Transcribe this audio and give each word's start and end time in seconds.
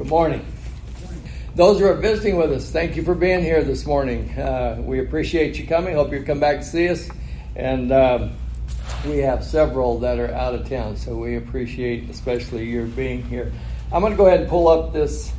Good 0.00 0.08
morning. 0.08 0.46
Those 1.56 1.78
who 1.78 1.84
are 1.84 1.92
visiting 1.92 2.38
with 2.38 2.50
us, 2.52 2.70
thank 2.70 2.96
you 2.96 3.02
for 3.02 3.14
being 3.14 3.42
here 3.42 3.62
this 3.62 3.84
morning. 3.84 4.30
Uh, 4.30 4.80
we 4.80 4.98
appreciate 4.98 5.58
you 5.58 5.66
coming. 5.66 5.94
Hope 5.94 6.10
you 6.10 6.22
come 6.22 6.40
back 6.40 6.60
to 6.60 6.64
see 6.64 6.88
us. 6.88 7.06
And 7.54 7.92
um, 7.92 8.30
we 9.06 9.18
have 9.18 9.44
several 9.44 9.98
that 9.98 10.18
are 10.18 10.32
out 10.32 10.54
of 10.54 10.66
town, 10.66 10.96
so 10.96 11.14
we 11.14 11.36
appreciate 11.36 12.08
especially 12.08 12.64
your 12.64 12.86
being 12.86 13.22
here. 13.24 13.52
I'm 13.92 14.00
going 14.00 14.14
to 14.14 14.16
go 14.16 14.26
ahead 14.26 14.40
and 14.40 14.48
pull 14.48 14.68
up 14.68 14.94
this 14.94 15.30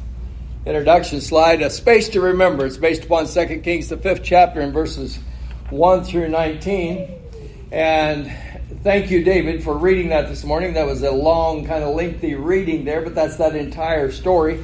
introduction 0.63 1.21
slide. 1.21 1.63
A 1.63 1.71
space 1.71 2.09
to 2.09 2.21
remember. 2.21 2.63
It's 2.67 2.77
based 2.77 3.05
upon 3.05 3.25
2 3.25 3.61
Kings, 3.61 3.89
the 3.89 3.97
fifth 3.97 4.21
chapter, 4.21 4.61
and 4.61 4.71
verses 4.71 5.17
1 5.71 6.03
through 6.03 6.29
19. 6.29 7.09
And 7.71 8.31
thank 8.83 9.11
you, 9.11 9.23
David, 9.23 9.63
for 9.63 9.77
reading 9.77 10.09
that 10.09 10.27
this 10.27 10.43
morning. 10.43 10.73
That 10.73 10.87
was 10.87 11.03
a 11.03 11.11
long, 11.11 11.65
kind 11.65 11.83
of 11.83 11.95
lengthy 11.95 12.35
reading 12.35 12.83
there, 12.85 13.01
but 13.01 13.13
that's 13.13 13.37
that 13.37 13.55
entire 13.55 14.11
story. 14.11 14.55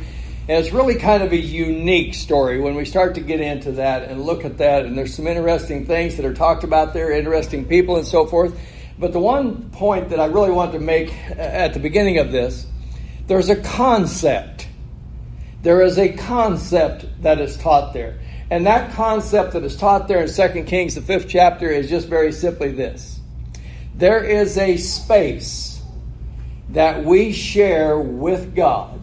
And 0.49 0.63
it's 0.63 0.71
really 0.71 0.95
kind 0.95 1.23
of 1.23 1.33
a 1.33 1.37
unique 1.37 2.13
story 2.13 2.59
when 2.59 2.75
we 2.75 2.85
start 2.85 3.15
to 3.15 3.21
get 3.21 3.41
into 3.41 3.73
that 3.73 4.03
and 4.03 4.21
look 4.21 4.45
at 4.45 4.59
that. 4.59 4.85
And 4.85 4.97
there's 4.97 5.13
some 5.13 5.27
interesting 5.27 5.85
things 5.85 6.15
that 6.17 6.25
are 6.25 6.33
talked 6.33 6.63
about 6.63 6.93
there, 6.93 7.11
interesting 7.11 7.65
people 7.65 7.97
and 7.97 8.07
so 8.07 8.25
forth. 8.25 8.57
But 8.97 9.13
the 9.13 9.19
one 9.19 9.69
point 9.71 10.09
that 10.09 10.19
I 10.19 10.25
really 10.25 10.51
want 10.51 10.71
to 10.71 10.79
make 10.79 11.13
at 11.31 11.73
the 11.73 11.79
beginning 11.79 12.17
of 12.17 12.31
this 12.31 12.65
there's 13.27 13.49
a 13.49 13.57
concept. 13.57 14.69
There 15.61 15.81
is 15.81 15.97
a 15.97 16.13
concept 16.13 17.05
that 17.23 17.41
is 17.41 17.57
taught 17.57 17.93
there. 17.93 18.19
And 18.49 18.65
that 18.65 18.93
concept 18.93 19.51
that 19.51 19.63
is 19.63 19.75
taught 19.75 20.07
there 20.07 20.23
in 20.23 20.33
2 20.33 20.63
Kings, 20.63 20.95
the 20.95 21.01
fifth 21.01 21.27
chapter, 21.27 21.69
is 21.69 21.89
just 21.89 22.07
very 22.07 22.31
simply 22.31 22.71
this 22.71 23.16
there 23.97 24.23
is 24.23 24.57
a 24.59 24.77
space 24.77 25.81
that 26.69 27.03
we 27.03 27.33
share 27.33 27.99
with 27.99 28.55
God, 28.55 29.01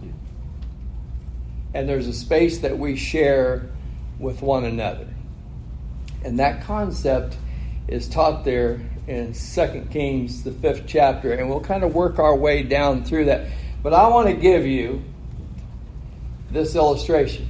and 1.74 1.88
there's 1.88 2.06
a 2.06 2.12
space 2.12 2.58
that 2.58 2.78
we 2.78 2.94
share 2.94 3.68
with 4.20 4.40
one 4.40 4.64
another. 4.64 5.08
And 6.24 6.38
that 6.38 6.62
concept 6.62 7.36
is 7.88 8.08
taught 8.08 8.44
there 8.44 8.80
in 9.08 9.34
2 9.34 9.88
Kings, 9.90 10.44
the 10.44 10.52
fifth 10.52 10.84
chapter, 10.86 11.32
and 11.32 11.50
we'll 11.50 11.60
kind 11.60 11.82
of 11.82 11.94
work 11.94 12.20
our 12.20 12.36
way 12.36 12.62
down 12.62 13.04
through 13.04 13.24
that. 13.26 13.48
But 13.82 13.92
I 13.92 14.08
want 14.08 14.28
to 14.28 14.34
give 14.34 14.64
you 14.64 15.02
this 16.50 16.76
illustration. 16.76 17.48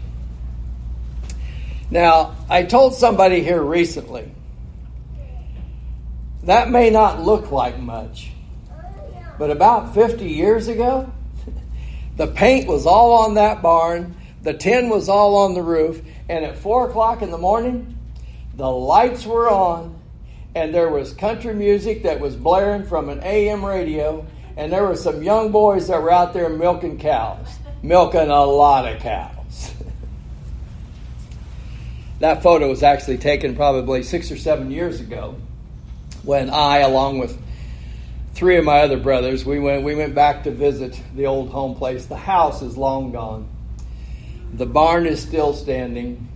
Now, 1.90 2.34
I 2.48 2.62
told 2.62 2.94
somebody 2.94 3.42
here 3.42 3.62
recently 3.62 4.33
that 6.44 6.70
may 6.70 6.90
not 6.90 7.22
look 7.22 7.50
like 7.50 7.78
much, 7.78 8.30
but 9.38 9.50
about 9.50 9.94
50 9.94 10.26
years 10.26 10.68
ago, 10.68 11.10
the 12.16 12.26
paint 12.26 12.68
was 12.68 12.84
all 12.86 13.12
on 13.24 13.34
that 13.34 13.62
barn, 13.62 14.14
the 14.42 14.52
tin 14.52 14.90
was 14.90 15.08
all 15.08 15.36
on 15.36 15.54
the 15.54 15.62
roof, 15.62 16.02
and 16.28 16.44
at 16.44 16.58
4 16.58 16.90
o'clock 16.90 17.22
in 17.22 17.30
the 17.30 17.38
morning, 17.38 17.98
the 18.56 18.68
lights 18.68 19.24
were 19.24 19.48
on, 19.48 19.98
and 20.54 20.74
there 20.74 20.90
was 20.90 21.14
country 21.14 21.54
music 21.54 22.02
that 22.02 22.20
was 22.20 22.36
blaring 22.36 22.84
from 22.84 23.08
an 23.08 23.20
AM 23.22 23.64
radio, 23.64 24.26
and 24.58 24.70
there 24.70 24.84
were 24.84 24.96
some 24.96 25.22
young 25.22 25.50
boys 25.50 25.88
that 25.88 26.02
were 26.02 26.12
out 26.12 26.34
there 26.34 26.50
milking 26.50 26.98
cows, 26.98 27.48
milking 27.82 28.28
a 28.28 28.44
lot 28.44 28.86
of 28.86 29.00
cows. 29.00 29.72
that 32.20 32.42
photo 32.42 32.68
was 32.68 32.82
actually 32.82 33.18
taken 33.18 33.56
probably 33.56 34.02
six 34.02 34.30
or 34.30 34.36
seven 34.36 34.70
years 34.70 35.00
ago 35.00 35.36
when 36.24 36.50
I, 36.50 36.78
along 36.78 37.18
with 37.18 37.40
three 38.34 38.56
of 38.56 38.64
my 38.64 38.80
other 38.80 38.98
brothers, 38.98 39.44
we 39.44 39.58
went 39.58 39.84
we 39.84 39.94
went 39.94 40.14
back 40.14 40.44
to 40.44 40.50
visit 40.50 41.00
the 41.14 41.26
old 41.26 41.50
home 41.50 41.74
place. 41.74 42.06
The 42.06 42.16
house 42.16 42.62
is 42.62 42.76
long 42.76 43.12
gone. 43.12 43.48
The 44.54 44.66
barn 44.66 45.06
is 45.06 45.20
still 45.20 45.52
standing. 45.52 46.28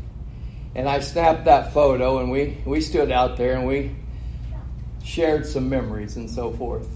And 0.75 0.89
I 0.89 1.01
snapped 1.01 1.47
that 1.47 1.73
photo 1.73 2.19
and 2.19 2.31
we, 2.31 2.59
we 2.65 2.81
stood 2.81 3.11
out 3.11 3.37
there 3.37 3.57
and 3.57 3.67
we 3.67 3.97
shared 5.03 5.47
some 5.47 5.69
memories 5.69 6.17
and 6.17 6.31
so 6.31 6.53
forth. 6.53 6.89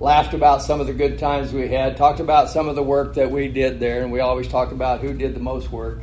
Laughed 0.00 0.34
about 0.34 0.62
some 0.62 0.80
of 0.80 0.86
the 0.86 0.92
good 0.92 1.18
times 1.18 1.52
we 1.52 1.68
had, 1.68 1.96
talked 1.96 2.20
about 2.20 2.50
some 2.50 2.68
of 2.68 2.76
the 2.76 2.82
work 2.82 3.14
that 3.14 3.30
we 3.30 3.48
did 3.48 3.80
there, 3.80 4.02
and 4.02 4.12
we 4.12 4.20
always 4.20 4.46
talk 4.46 4.72
about 4.72 5.00
who 5.00 5.14
did 5.14 5.34
the 5.34 5.40
most 5.40 5.72
work. 5.72 6.02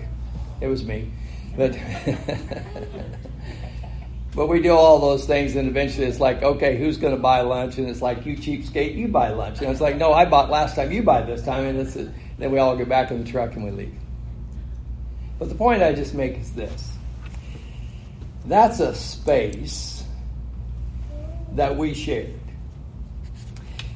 It 0.61 0.67
was 0.67 0.83
me. 0.83 1.11
But 1.55 1.77
But 4.35 4.47
we 4.47 4.61
do 4.61 4.71
all 4.71 4.99
those 4.99 5.25
things, 5.25 5.55
and 5.55 5.67
eventually 5.67 6.07
it's 6.07 6.19
like, 6.19 6.41
okay, 6.41 6.77
who's 6.77 6.97
going 6.97 7.15
to 7.15 7.21
buy 7.21 7.41
lunch? 7.41 7.77
And 7.77 7.87
it's 7.87 8.01
like, 8.01 8.25
you 8.25 8.35
cheapskate, 8.35 8.95
you 8.95 9.07
buy 9.07 9.29
lunch. 9.29 9.61
And 9.61 9.69
it's 9.69 9.81
like, 9.81 9.97
no, 9.97 10.11
I 10.11 10.25
bought 10.25 10.49
last 10.49 10.75
time, 10.75 10.91
you 10.91 11.03
buy 11.03 11.21
this 11.21 11.43
time. 11.43 11.65
And 11.65 11.79
it's, 11.79 11.93
then 11.93 12.51
we 12.51 12.57
all 12.57 12.75
get 12.75 12.89
back 12.89 13.11
in 13.11 13.23
the 13.23 13.29
truck 13.29 13.55
and 13.55 13.63
we 13.63 13.71
leave. 13.71 13.95
But 15.37 15.49
the 15.49 15.55
point 15.55 15.83
I 15.83 15.93
just 15.93 16.13
make 16.13 16.37
is 16.37 16.53
this 16.53 16.93
that's 18.45 18.79
a 18.79 18.93
space 18.93 20.03
that 21.53 21.77
we 21.77 21.93
shared. 21.93 22.39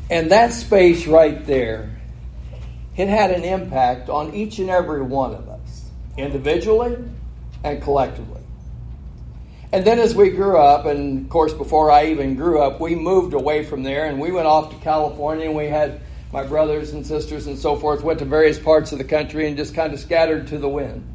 And 0.10 0.32
that 0.32 0.54
space 0.54 1.06
right 1.06 1.46
there, 1.46 2.00
it 2.96 3.10
had 3.10 3.32
an 3.32 3.44
impact 3.44 4.10
on 4.10 4.34
each 4.34 4.60
and 4.60 4.70
every 4.70 5.02
one 5.02 5.36
of 5.36 5.50
us, 5.50 5.90
individually 6.18 6.98
and 7.64 7.82
collectively. 7.82 8.42
And 9.74 9.84
then 9.86 10.00
as 10.00 10.16
we 10.16 10.30
grew 10.30 10.58
up, 10.58 10.86
and 10.86 11.26
of 11.26 11.30
course, 11.30 11.54
before 11.54 11.92
I 11.92 12.08
even 12.08 12.36
grew 12.36 12.62
up, 12.62 12.80
we 12.80 12.96
moved 12.96 13.34
away 13.34 13.66
from 13.66 13.84
there 13.84 14.06
and 14.06 14.20
we 14.20 14.32
went 14.32 14.48
off 14.48 14.72
to 14.72 14.78
California 14.78 15.48
and 15.48 15.56
we 15.56 15.66
had 15.66 16.00
my 16.32 16.46
brothers 16.46 16.92
and 16.92 17.06
sisters 17.06 17.48
and 17.48 17.58
so 17.58 17.76
forth, 17.76 18.02
went 18.02 18.20
to 18.20 18.26
various 18.26 18.58
parts 18.58 18.92
of 18.92 18.98
the 18.98 19.04
country 19.04 19.48
and 19.48 19.58
just 19.58 19.76
kind 19.76 19.94
of 19.94 20.00
scattered 20.00 20.48
to 20.48 20.58
the 20.58 20.70
wind. 20.70 21.06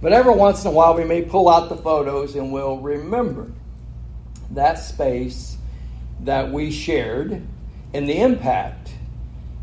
But 0.00 0.12
every 0.12 0.34
once 0.34 0.62
in 0.62 0.68
a 0.68 0.70
while, 0.70 0.94
we 0.94 1.04
may 1.04 1.22
pull 1.22 1.48
out 1.48 1.68
the 1.68 1.76
photos 1.76 2.34
and 2.34 2.52
we'll 2.52 2.78
remember 2.78 3.50
that 4.50 4.78
space 4.78 5.56
that 6.20 6.50
we 6.52 6.70
shared 6.70 7.42
and 7.94 8.08
the 8.08 8.20
impact 8.20 8.92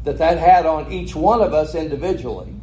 that 0.03 0.17
that 0.17 0.37
had 0.37 0.65
on 0.65 0.91
each 0.91 1.15
one 1.15 1.41
of 1.41 1.53
us 1.53 1.73
individually, 1.73 2.53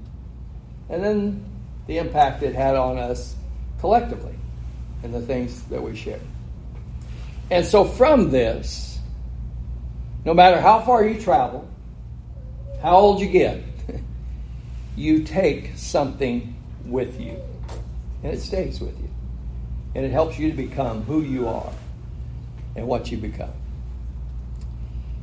and 0.88 1.02
then 1.02 1.44
the 1.86 1.98
impact 1.98 2.42
it 2.42 2.54
had 2.54 2.76
on 2.76 2.98
us 2.98 3.34
collectively 3.80 4.31
and 5.02 5.12
the 5.12 5.20
things 5.20 5.62
that 5.64 5.82
we 5.82 5.96
share. 5.96 6.20
And 7.50 7.66
so, 7.66 7.84
from 7.84 8.30
this, 8.30 8.98
no 10.24 10.32
matter 10.34 10.60
how 10.60 10.80
far 10.80 11.06
you 11.06 11.20
travel, 11.20 11.68
how 12.80 12.96
old 12.96 13.20
you 13.20 13.28
get, 13.28 13.62
you 14.96 15.24
take 15.24 15.72
something 15.76 16.54
with 16.84 17.20
you. 17.20 17.40
And 18.22 18.32
it 18.32 18.40
stays 18.40 18.80
with 18.80 18.98
you. 19.00 19.08
And 19.94 20.04
it 20.04 20.10
helps 20.10 20.38
you 20.38 20.50
to 20.50 20.56
become 20.56 21.02
who 21.02 21.22
you 21.22 21.48
are 21.48 21.72
and 22.76 22.86
what 22.86 23.10
you 23.10 23.18
become. 23.18 23.52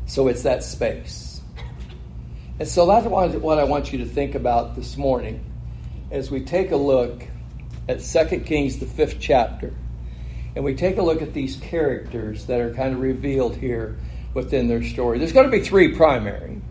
So 0.06 0.28
it's 0.28 0.44
that 0.44 0.63
space. 0.63 1.41
And 2.59 2.68
so 2.68 2.85
that's 2.85 3.06
what 3.07 3.57
I 3.57 3.63
want 3.63 3.94
you 3.94 4.00
to 4.00 4.06
think 4.06 4.35
about 4.35 4.75
this 4.75 4.97
morning 4.97 5.44
as 6.12 6.29
we 6.29 6.41
take 6.41 6.72
a 6.72 6.75
look 6.75 7.23
at 7.89 8.01
2 8.01 8.41
Kings, 8.41 8.77
the 8.77 8.85
fifth 8.85 9.17
chapter, 9.19 9.73
and 10.55 10.63
we 10.63 10.75
take 10.75 10.97
a 10.97 11.01
look 11.01 11.23
at 11.23 11.33
these 11.33 11.55
characters 11.55 12.45
that 12.45 12.61
are 12.61 12.72
kind 12.73 12.94
of 12.94 13.01
revealed 13.01 13.55
here 13.55 13.97
within 14.35 14.67
their 14.67 14.83
story. 14.83 15.17
There's 15.17 15.33
going 15.33 15.50
to 15.50 15.51
be 15.51 15.63
three 15.63 15.95
primary. 15.95 16.61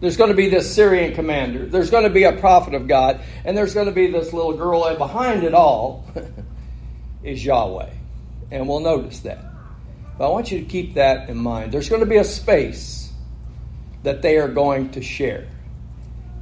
There's 0.00 0.18
going 0.18 0.30
to 0.30 0.36
be 0.36 0.50
this 0.50 0.74
Syrian 0.74 1.14
commander. 1.14 1.64
There's 1.64 1.90
going 1.90 2.04
to 2.04 2.10
be 2.10 2.24
a 2.24 2.32
prophet 2.32 2.74
of 2.74 2.86
God. 2.86 3.20
And 3.44 3.56
there's 3.56 3.72
going 3.72 3.86
to 3.86 3.92
be 3.92 4.08
this 4.08 4.32
little 4.32 4.54
girl. 4.56 4.84
And 4.84 4.98
behind 4.98 5.44
it 5.44 5.54
all 5.54 6.04
is 7.22 7.44
Yahweh. 7.44 7.90
And 8.50 8.68
we'll 8.68 8.80
notice 8.80 9.20
that. 9.20 9.44
But 10.18 10.26
I 10.26 10.30
want 10.30 10.50
you 10.50 10.58
to 10.58 10.66
keep 10.66 10.94
that 10.94 11.30
in 11.30 11.38
mind. 11.38 11.72
There's 11.72 11.88
going 11.88 12.00
to 12.00 12.06
be 12.06 12.16
a 12.16 12.24
space 12.24 13.12
that 14.02 14.20
they 14.20 14.38
are 14.38 14.48
going 14.48 14.90
to 14.90 15.02
share. 15.02 15.46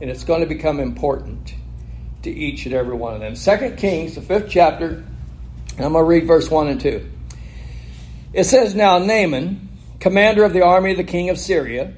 And 0.00 0.10
it's 0.10 0.24
going 0.24 0.40
to 0.40 0.46
become 0.46 0.80
important 0.80 1.54
to 2.22 2.30
each 2.30 2.66
and 2.66 2.74
every 2.74 2.94
one 2.94 3.14
of 3.14 3.20
them. 3.20 3.34
Second 3.34 3.78
Kings, 3.78 4.14
the 4.14 4.22
fifth 4.22 4.48
chapter, 4.50 5.04
I'm 5.72 5.92
going 5.92 5.94
to 5.94 6.02
read 6.02 6.26
verse 6.26 6.50
1 6.50 6.68
and 6.68 6.80
2. 6.80 7.10
It 8.32 8.44
says, 8.44 8.74
Now 8.74 8.98
Naaman, 8.98 9.68
commander 9.98 10.44
of 10.44 10.52
the 10.52 10.62
army 10.62 10.92
of 10.92 10.96
the 10.96 11.04
king 11.04 11.30
of 11.30 11.38
Syria, 11.38 11.94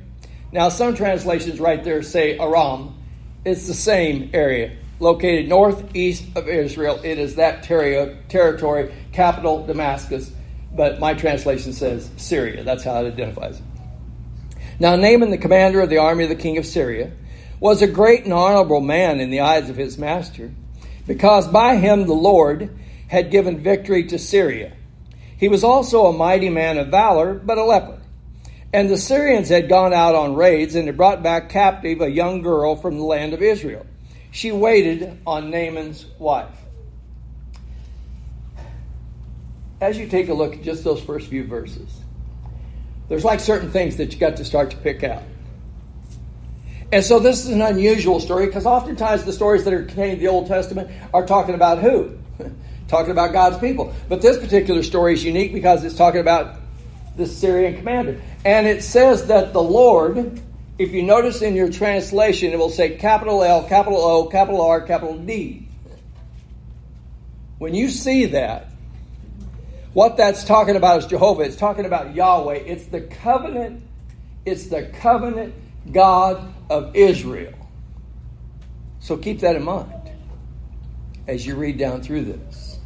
now 0.52 0.68
some 0.68 0.94
translations 0.94 1.58
right 1.58 1.82
there 1.82 2.02
say 2.02 2.38
Aram, 2.38 2.94
it's 3.44 3.66
the 3.66 3.74
same 3.74 4.30
area, 4.32 4.76
located 5.00 5.48
northeast 5.48 6.24
of 6.36 6.48
Israel. 6.48 7.00
It 7.02 7.18
is 7.18 7.36
that 7.36 7.64
ter- 7.64 8.16
territory, 8.28 8.94
capital 9.12 9.66
Damascus, 9.66 10.30
but 10.72 11.00
my 11.00 11.14
translation 11.14 11.72
says 11.72 12.10
Syria. 12.16 12.62
That's 12.64 12.84
how 12.84 13.04
it 13.04 13.08
identifies 13.08 13.58
it. 13.58 13.64
Now 14.78 14.96
Naaman, 14.96 15.30
the 15.30 15.38
commander 15.38 15.80
of 15.80 15.90
the 15.90 15.98
army 15.98 16.24
of 16.24 16.30
the 16.30 16.36
king 16.36 16.56
of 16.56 16.66
Syria, 16.66 17.12
was 17.62 17.80
a 17.80 17.86
great 17.86 18.24
and 18.24 18.32
honorable 18.32 18.80
man 18.80 19.20
in 19.20 19.30
the 19.30 19.38
eyes 19.38 19.70
of 19.70 19.76
his 19.76 19.96
master, 19.96 20.50
because 21.06 21.46
by 21.46 21.76
him 21.76 22.08
the 22.08 22.12
Lord 22.12 22.76
had 23.06 23.30
given 23.30 23.62
victory 23.62 24.02
to 24.08 24.18
Syria. 24.18 24.72
He 25.36 25.46
was 25.46 25.62
also 25.62 26.06
a 26.06 26.12
mighty 26.12 26.50
man 26.50 26.76
of 26.76 26.88
valor, 26.88 27.34
but 27.34 27.58
a 27.58 27.64
leper. 27.64 28.02
And 28.72 28.90
the 28.90 28.98
Syrians 28.98 29.48
had 29.48 29.68
gone 29.68 29.92
out 29.92 30.16
on 30.16 30.34
raids 30.34 30.74
and 30.74 30.88
had 30.88 30.96
brought 30.96 31.22
back 31.22 31.50
captive 31.50 32.00
a 32.00 32.10
young 32.10 32.42
girl 32.42 32.74
from 32.74 32.98
the 32.98 33.04
land 33.04 33.32
of 33.32 33.40
Israel. 33.40 33.86
She 34.32 34.50
waited 34.50 35.20
on 35.24 35.50
Naaman's 35.50 36.04
wife. 36.18 36.58
As 39.80 39.96
you 39.96 40.08
take 40.08 40.30
a 40.30 40.34
look 40.34 40.54
at 40.54 40.64
just 40.64 40.82
those 40.82 41.00
first 41.00 41.28
few 41.28 41.46
verses, 41.46 41.96
there's 43.08 43.24
like 43.24 43.38
certain 43.38 43.70
things 43.70 43.98
that 43.98 44.12
you 44.12 44.18
got 44.18 44.38
to 44.38 44.44
start 44.44 44.72
to 44.72 44.76
pick 44.78 45.04
out. 45.04 45.22
And 46.92 47.02
so 47.02 47.18
this 47.18 47.46
is 47.46 47.48
an 47.48 47.62
unusual 47.62 48.20
story 48.20 48.46
because 48.46 48.66
oftentimes 48.66 49.24
the 49.24 49.32
stories 49.32 49.64
that 49.64 49.72
are 49.72 49.82
contained 49.82 50.14
in 50.14 50.18
the 50.18 50.28
Old 50.28 50.46
Testament 50.46 50.90
are 51.14 51.26
talking 51.26 51.54
about 51.54 51.78
who? 51.78 52.18
talking 52.88 53.10
about 53.10 53.32
God's 53.32 53.58
people. 53.58 53.94
But 54.10 54.20
this 54.20 54.36
particular 54.36 54.82
story 54.82 55.14
is 55.14 55.24
unique 55.24 55.54
because 55.54 55.82
it's 55.84 55.96
talking 55.96 56.20
about 56.20 56.56
the 57.16 57.26
Syrian 57.26 57.78
commander. 57.78 58.20
And 58.44 58.66
it 58.66 58.84
says 58.84 59.28
that 59.28 59.54
the 59.54 59.62
Lord, 59.62 60.42
if 60.78 60.92
you 60.92 61.02
notice 61.02 61.40
in 61.40 61.56
your 61.56 61.70
translation, 61.70 62.52
it 62.52 62.58
will 62.58 62.68
say 62.68 62.96
capital 62.96 63.42
L, 63.42 63.66
capital 63.66 63.98
O, 63.98 64.26
capital 64.26 64.60
R, 64.60 64.82
capital 64.82 65.16
D. 65.16 65.66
When 67.56 67.74
you 67.74 67.88
see 67.88 68.26
that, 68.26 68.68
what 69.94 70.18
that's 70.18 70.44
talking 70.44 70.76
about 70.76 70.98
is 70.98 71.06
Jehovah. 71.06 71.42
It's 71.42 71.56
talking 71.56 71.86
about 71.86 72.14
Yahweh. 72.14 72.56
It's 72.66 72.84
the 72.86 73.00
covenant, 73.00 73.82
it's 74.44 74.66
the 74.66 74.90
covenant 75.00 75.54
God 75.90 76.52
of 76.70 76.94
Israel. 76.94 77.54
So 79.00 79.16
keep 79.16 79.40
that 79.40 79.56
in 79.56 79.64
mind 79.64 79.92
as 81.26 81.46
you 81.46 81.56
read 81.56 81.78
down 81.78 82.02
through 82.02 82.24
this. 82.24 82.78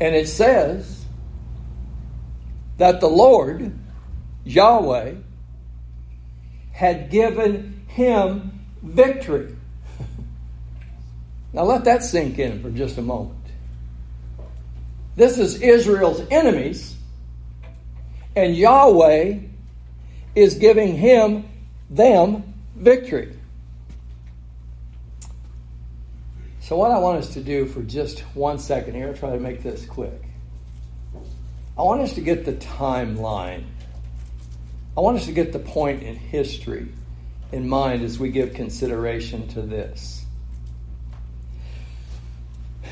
And 0.00 0.14
it 0.14 0.28
says 0.28 1.04
that 2.78 3.00
the 3.00 3.08
Lord, 3.08 3.76
Yahweh, 4.44 5.14
had 6.72 7.10
given 7.10 7.84
him 7.88 8.60
victory. 8.82 9.56
now 11.52 11.62
let 11.62 11.84
that 11.84 12.02
sink 12.02 12.38
in 12.38 12.62
for 12.62 12.70
just 12.70 12.98
a 12.98 13.02
moment. 13.02 13.36
This 15.14 15.38
is 15.38 15.62
Israel's 15.62 16.20
enemies, 16.30 16.94
and 18.34 18.54
Yahweh 18.54 19.38
is 20.34 20.56
giving 20.56 20.94
him 20.94 21.48
them 21.90 22.54
victory. 22.74 23.36
So, 26.60 26.76
what 26.76 26.90
I 26.90 26.98
want 26.98 27.18
us 27.18 27.34
to 27.34 27.40
do 27.40 27.66
for 27.66 27.82
just 27.82 28.20
one 28.34 28.58
second 28.58 28.94
here, 28.94 29.08
I'll 29.08 29.14
try 29.14 29.30
to 29.30 29.38
make 29.38 29.62
this 29.62 29.86
quick. 29.86 30.20
I 31.78 31.82
want 31.82 32.00
us 32.00 32.14
to 32.14 32.20
get 32.20 32.44
the 32.44 32.54
timeline. 32.54 33.64
I 34.96 35.00
want 35.00 35.18
us 35.18 35.26
to 35.26 35.32
get 35.32 35.52
the 35.52 35.58
point 35.58 36.02
in 36.02 36.16
history 36.16 36.88
in 37.52 37.68
mind 37.68 38.02
as 38.02 38.18
we 38.18 38.30
give 38.30 38.54
consideration 38.54 39.46
to 39.48 39.62
this. 39.62 40.24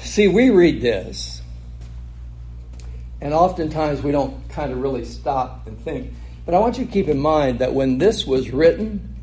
See, 0.02 0.28
we 0.28 0.50
read 0.50 0.80
this, 0.80 1.42
and 3.20 3.34
oftentimes 3.34 4.02
we 4.02 4.12
don't 4.12 4.48
kind 4.50 4.70
of 4.70 4.78
really 4.78 5.04
stop 5.04 5.66
and 5.66 5.80
think. 5.80 6.12
But 6.44 6.54
I 6.54 6.58
want 6.58 6.78
you 6.78 6.84
to 6.84 6.90
keep 6.90 7.08
in 7.08 7.18
mind 7.18 7.60
that 7.60 7.72
when 7.72 7.98
this 7.98 8.26
was 8.26 8.50
written, 8.50 9.16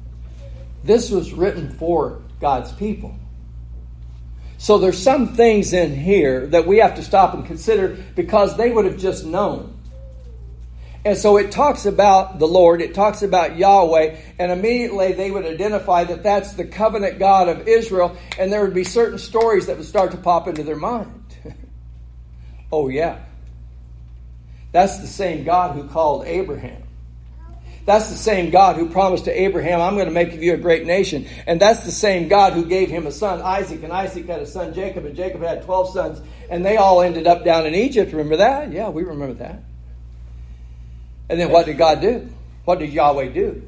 this 0.83 1.11
was 1.11 1.33
written 1.33 1.69
for 1.69 2.21
God's 2.39 2.71
people. 2.71 3.15
So 4.57 4.77
there's 4.77 5.01
some 5.01 5.35
things 5.35 5.73
in 5.73 5.95
here 5.95 6.47
that 6.47 6.67
we 6.67 6.77
have 6.77 6.95
to 6.95 7.03
stop 7.03 7.33
and 7.33 7.45
consider 7.45 7.97
because 8.15 8.57
they 8.57 8.71
would 8.71 8.85
have 8.85 8.97
just 8.97 9.25
known. 9.25 9.77
And 11.03 11.17
so 11.17 11.37
it 11.37 11.51
talks 11.51 11.87
about 11.87 12.37
the 12.37 12.47
Lord, 12.47 12.79
it 12.79 12.93
talks 12.93 13.23
about 13.23 13.57
Yahweh, 13.57 14.17
and 14.37 14.51
immediately 14.51 15.13
they 15.13 15.31
would 15.31 15.45
identify 15.45 16.03
that 16.03 16.21
that's 16.21 16.53
the 16.53 16.65
covenant 16.65 17.17
God 17.17 17.49
of 17.49 17.67
Israel, 17.67 18.15
and 18.37 18.53
there 18.53 18.61
would 18.61 18.75
be 18.75 18.83
certain 18.83 19.17
stories 19.17 19.65
that 19.65 19.77
would 19.77 19.87
start 19.87 20.11
to 20.11 20.17
pop 20.17 20.47
into 20.47 20.61
their 20.61 20.75
mind. 20.75 21.35
oh, 22.71 22.87
yeah. 22.87 23.17
That's 24.73 24.99
the 24.99 25.07
same 25.07 25.43
God 25.43 25.75
who 25.75 25.87
called 25.87 26.25
Abraham. 26.27 26.83
That's 27.85 28.09
the 28.09 28.15
same 28.15 28.51
God 28.51 28.75
who 28.75 28.89
promised 28.89 29.25
to 29.25 29.31
Abraham, 29.31 29.81
I'm 29.81 29.95
going 29.95 30.07
to 30.07 30.13
make 30.13 30.33
of 30.33 30.43
you 30.43 30.53
a 30.53 30.57
great 30.57 30.85
nation. 30.85 31.25
And 31.47 31.59
that's 31.59 31.83
the 31.83 31.91
same 31.91 32.27
God 32.27 32.53
who 32.53 32.65
gave 32.65 32.89
him 32.89 33.07
a 33.07 33.11
son, 33.11 33.41
Isaac, 33.41 33.83
and 33.83 33.91
Isaac 33.91 34.27
had 34.27 34.41
a 34.41 34.45
son, 34.45 34.73
Jacob, 34.73 35.05
and 35.05 35.15
Jacob 35.15 35.41
had 35.41 35.63
12 35.63 35.93
sons, 35.93 36.21
and 36.49 36.63
they 36.63 36.77
all 36.77 37.01
ended 37.01 37.25
up 37.25 37.43
down 37.43 37.65
in 37.65 37.73
Egypt. 37.73 38.11
Remember 38.11 38.37
that? 38.37 38.71
Yeah, 38.71 38.89
we 38.89 39.03
remember 39.03 39.33
that. 39.35 39.63
And 41.29 41.39
then 41.39 41.49
what 41.49 41.65
did 41.65 41.77
God 41.77 42.01
do? 42.01 42.29
What 42.65 42.79
did 42.79 42.93
Yahweh 42.93 43.29
do? 43.29 43.67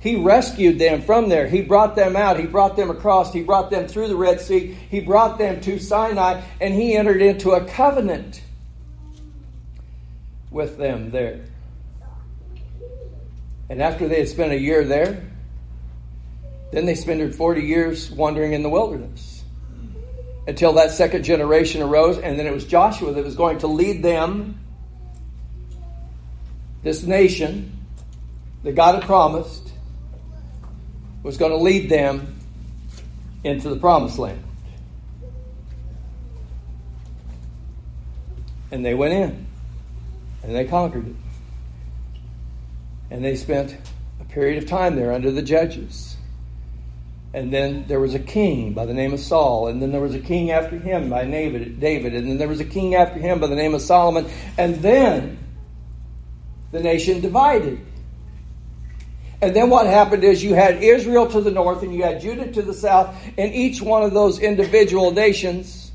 He 0.00 0.16
rescued 0.16 0.78
them 0.78 1.00
from 1.02 1.28
there. 1.28 1.48
He 1.48 1.62
brought 1.62 1.96
them 1.96 2.16
out. 2.16 2.38
He 2.38 2.46
brought 2.46 2.76
them 2.76 2.90
across. 2.90 3.32
He 3.32 3.42
brought 3.42 3.70
them 3.70 3.88
through 3.88 4.08
the 4.08 4.16
Red 4.16 4.40
Sea. 4.40 4.76
He 4.90 5.00
brought 5.00 5.38
them 5.38 5.60
to 5.62 5.78
Sinai, 5.78 6.42
and 6.60 6.74
he 6.74 6.94
entered 6.94 7.22
into 7.22 7.52
a 7.52 7.64
covenant 7.64 8.42
with 10.50 10.76
them 10.76 11.10
there. 11.10 11.40
And 13.68 13.82
after 13.82 14.08
they 14.08 14.18
had 14.18 14.28
spent 14.28 14.52
a 14.52 14.58
year 14.58 14.84
there, 14.84 15.22
then 16.72 16.86
they 16.86 16.94
spent 16.94 17.34
40 17.34 17.62
years 17.62 18.10
wandering 18.10 18.52
in 18.52 18.62
the 18.62 18.68
wilderness 18.68 19.44
until 20.46 20.74
that 20.74 20.90
second 20.92 21.24
generation 21.24 21.82
arose. 21.82 22.18
And 22.18 22.38
then 22.38 22.46
it 22.46 22.52
was 22.52 22.64
Joshua 22.64 23.12
that 23.12 23.24
was 23.24 23.34
going 23.34 23.58
to 23.58 23.66
lead 23.66 24.02
them, 24.02 24.60
this 26.82 27.02
nation 27.02 27.72
that 28.62 28.74
God 28.74 28.96
had 28.96 29.04
promised, 29.04 29.72
was 31.22 31.36
going 31.36 31.52
to 31.52 31.58
lead 31.58 31.88
them 31.88 32.38
into 33.42 33.68
the 33.68 33.76
promised 33.76 34.18
land. 34.18 34.42
And 38.70 38.84
they 38.84 38.94
went 38.94 39.14
in 39.14 39.46
and 40.42 40.54
they 40.54 40.64
conquered 40.64 41.08
it. 41.08 41.14
And 43.10 43.24
they 43.24 43.36
spent 43.36 43.76
a 44.20 44.24
period 44.24 44.62
of 44.62 44.68
time 44.68 44.96
there 44.96 45.12
under 45.12 45.30
the 45.30 45.42
judges. 45.42 46.16
And 47.32 47.52
then 47.52 47.84
there 47.86 48.00
was 48.00 48.14
a 48.14 48.18
king 48.18 48.72
by 48.72 48.86
the 48.86 48.94
name 48.94 49.12
of 49.12 49.20
Saul, 49.20 49.68
and 49.68 49.82
then 49.82 49.92
there 49.92 50.00
was 50.00 50.14
a 50.14 50.20
king 50.20 50.50
after 50.50 50.78
him 50.78 51.10
by 51.10 51.24
David, 51.24 52.14
and 52.14 52.30
then 52.30 52.38
there 52.38 52.48
was 52.48 52.60
a 52.60 52.64
king 52.64 52.94
after 52.94 53.18
him 53.18 53.40
by 53.40 53.46
the 53.46 53.54
name 53.54 53.74
of 53.74 53.82
Solomon, 53.82 54.26
and 54.56 54.76
then 54.76 55.38
the 56.72 56.80
nation 56.80 57.20
divided. 57.20 57.78
And 59.42 59.54
then 59.54 59.68
what 59.68 59.86
happened 59.86 60.24
is 60.24 60.42
you 60.42 60.54
had 60.54 60.82
Israel 60.82 61.26
to 61.26 61.42
the 61.42 61.50
north 61.50 61.82
and 61.82 61.94
you 61.94 62.02
had 62.02 62.22
Judah 62.22 62.50
to 62.52 62.62
the 62.62 62.72
south, 62.72 63.14
and 63.36 63.54
each 63.54 63.82
one 63.82 64.02
of 64.02 64.14
those 64.14 64.38
individual 64.38 65.10
nations, 65.10 65.92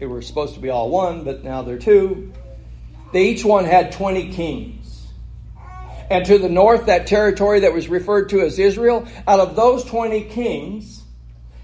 they 0.00 0.06
were 0.06 0.22
supposed 0.22 0.54
to 0.54 0.60
be 0.60 0.70
all 0.70 0.90
one, 0.90 1.22
but 1.22 1.44
now 1.44 1.62
they're 1.62 1.78
two, 1.78 2.32
they 3.12 3.26
each 3.28 3.44
one 3.44 3.64
had 3.64 3.92
20 3.92 4.32
kings 4.32 4.79
and 6.10 6.26
to 6.26 6.38
the 6.38 6.48
north, 6.48 6.86
that 6.86 7.06
territory 7.06 7.60
that 7.60 7.72
was 7.72 7.88
referred 7.88 8.28
to 8.30 8.40
as 8.40 8.58
Israel, 8.58 9.06
out 9.28 9.38
of 9.38 9.54
those 9.54 9.84
20 9.84 10.24
kings, 10.24 11.04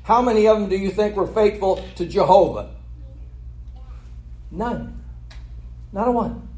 how 0.05 0.23
many 0.23 0.47
of 0.47 0.61
them 0.61 0.69
do 0.69 0.77
you 0.77 0.91
think 0.91 1.17
were 1.17 1.27
faithful 1.27 1.85
to 1.97 2.07
Jehovah? 2.07 2.71
None. 4.53 5.03
Not 5.93 6.09
a 6.09 6.13
one. 6.13 6.49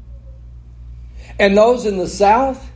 And 1.39 1.57
those 1.57 1.85
in 1.85 1.97
the 1.97 2.07
south, 2.07 2.69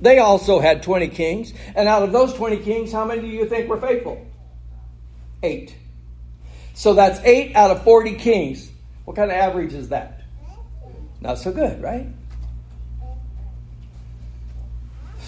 they 0.00 0.18
also 0.18 0.60
had 0.60 0.82
20 0.82 1.08
kings. 1.08 1.54
And 1.74 1.88
out 1.88 2.02
of 2.02 2.12
those 2.12 2.34
20 2.34 2.58
kings, 2.58 2.92
how 2.92 3.06
many 3.06 3.22
do 3.22 3.26
you 3.26 3.46
think 3.46 3.70
were 3.70 3.80
faithful? 3.80 4.26
Eight. 5.42 5.74
So 6.74 6.92
that's 6.92 7.20
eight 7.20 7.56
out 7.56 7.70
of 7.70 7.82
40 7.84 8.14
kings. 8.16 8.70
What 9.06 9.16
kind 9.16 9.30
of 9.30 9.36
average 9.36 9.72
is 9.72 9.88
that? 9.88 10.20
Not 11.20 11.38
so 11.38 11.52
good, 11.52 11.82
right? 11.82 12.06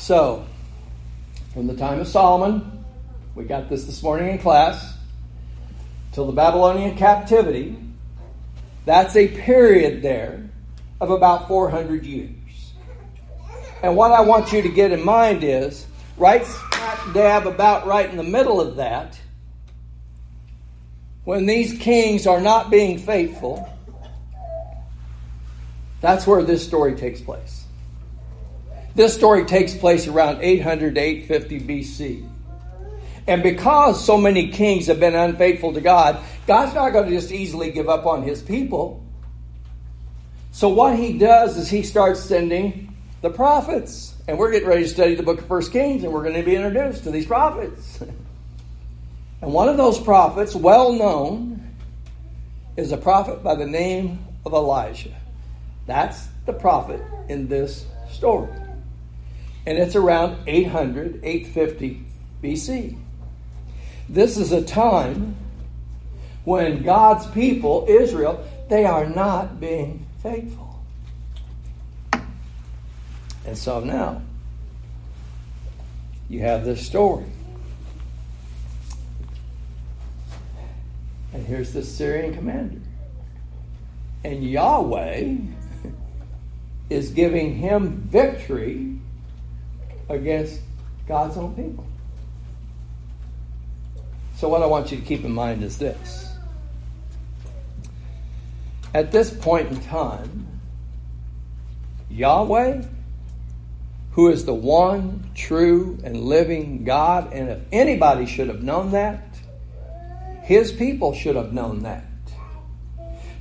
So, 0.00 0.46
from 1.52 1.66
the 1.66 1.76
time 1.76 2.00
of 2.00 2.08
Solomon, 2.08 2.84
we 3.34 3.44
got 3.44 3.68
this 3.68 3.84
this 3.84 4.02
morning 4.02 4.30
in 4.30 4.38
class, 4.38 4.96
till 6.12 6.24
the 6.24 6.32
Babylonian 6.32 6.96
captivity, 6.96 7.76
that's 8.86 9.14
a 9.14 9.28
period 9.28 10.00
there 10.00 10.48
of 11.02 11.10
about 11.10 11.48
400 11.48 12.06
years. 12.06 12.32
And 13.82 13.94
what 13.94 14.10
I 14.10 14.22
want 14.22 14.52
you 14.52 14.62
to 14.62 14.70
get 14.70 14.90
in 14.90 15.04
mind 15.04 15.44
is, 15.44 15.86
right 16.16 16.46
smack 16.46 17.12
dab 17.12 17.46
about 17.46 17.86
right 17.86 18.08
in 18.08 18.16
the 18.16 18.22
middle 18.22 18.58
of 18.58 18.76
that, 18.76 19.20
when 21.24 21.44
these 21.44 21.78
kings 21.78 22.26
are 22.26 22.40
not 22.40 22.70
being 22.70 22.98
faithful, 22.98 23.68
that's 26.00 26.26
where 26.26 26.42
this 26.42 26.66
story 26.66 26.94
takes 26.94 27.20
place. 27.20 27.59
This 29.00 29.14
story 29.14 29.46
takes 29.46 29.74
place 29.74 30.06
around 30.06 30.42
800 30.42 30.96
to 30.96 31.00
850 31.00 31.60
BC. 31.60 32.28
And 33.26 33.42
because 33.42 34.04
so 34.04 34.18
many 34.18 34.48
kings 34.48 34.88
have 34.88 35.00
been 35.00 35.14
unfaithful 35.14 35.72
to 35.72 35.80
God, 35.80 36.22
God's 36.46 36.74
not 36.74 36.90
going 36.90 37.08
to 37.08 37.10
just 37.10 37.32
easily 37.32 37.70
give 37.70 37.88
up 37.88 38.04
on 38.04 38.22
his 38.22 38.42
people. 38.42 39.02
So, 40.52 40.68
what 40.68 40.98
he 40.98 41.16
does 41.16 41.56
is 41.56 41.70
he 41.70 41.82
starts 41.82 42.20
sending 42.20 42.94
the 43.22 43.30
prophets 43.30 44.12
And 44.28 44.36
we're 44.36 44.50
getting 44.52 44.68
ready 44.68 44.82
to 44.82 44.88
study 44.90 45.14
the 45.14 45.22
book 45.22 45.38
of 45.38 45.46
First 45.46 45.72
Kings, 45.72 46.04
and 46.04 46.12
we're 46.12 46.22
going 46.22 46.34
to 46.34 46.42
be 46.42 46.54
introduced 46.54 47.04
to 47.04 47.10
these 47.10 47.24
prophets. 47.24 48.02
and 49.40 49.50
one 49.50 49.70
of 49.70 49.78
those 49.78 49.98
prophets, 49.98 50.54
well 50.54 50.92
known, 50.92 51.74
is 52.76 52.92
a 52.92 52.98
prophet 52.98 53.42
by 53.42 53.54
the 53.54 53.66
name 53.66 54.26
of 54.44 54.52
Elisha. 54.52 55.18
That's 55.86 56.28
the 56.44 56.52
prophet 56.52 57.00
in 57.30 57.48
this 57.48 57.86
story. 58.10 58.59
And 59.66 59.78
it's 59.78 59.94
around 59.94 60.38
800, 60.46 61.20
850 61.22 62.04
BC. 62.42 62.96
This 64.08 64.36
is 64.36 64.52
a 64.52 64.62
time 64.62 65.36
when 66.44 66.82
God's 66.82 67.26
people, 67.26 67.86
Israel, 67.88 68.44
they 68.68 68.84
are 68.84 69.06
not 69.06 69.60
being 69.60 70.06
faithful. 70.22 70.82
And 73.46 73.56
so 73.56 73.80
now, 73.80 74.22
you 76.28 76.40
have 76.40 76.64
this 76.64 76.84
story. 76.84 77.26
And 81.32 81.46
here's 81.46 81.72
the 81.72 81.82
Syrian 81.82 82.34
commander. 82.34 82.80
And 84.24 84.44
Yahweh 84.44 85.36
is 86.90 87.10
giving 87.10 87.56
him 87.56 88.02
victory 88.08 88.99
against 90.10 90.60
God's 91.06 91.36
own 91.36 91.54
people. 91.54 91.86
So, 94.36 94.48
what 94.48 94.62
I 94.62 94.66
want 94.66 94.90
you 94.90 94.98
to 94.98 95.04
keep 95.04 95.24
in 95.24 95.32
mind 95.32 95.62
is 95.62 95.78
this. 95.78 96.34
At 98.94 99.12
this 99.12 99.30
point 99.30 99.68
in 99.68 99.80
time, 99.80 100.46
Yahweh, 102.10 102.82
who 104.12 104.28
is 104.28 104.44
the 104.44 104.54
one 104.54 105.30
true 105.34 105.98
and 106.02 106.24
living 106.24 106.84
God, 106.84 107.32
and 107.32 107.48
if 107.50 107.60
anybody 107.70 108.26
should 108.26 108.48
have 108.48 108.62
known 108.62 108.90
that, 108.92 109.22
his 110.42 110.72
people 110.72 111.14
should 111.14 111.36
have 111.36 111.52
known 111.52 111.82
that. 111.84 112.04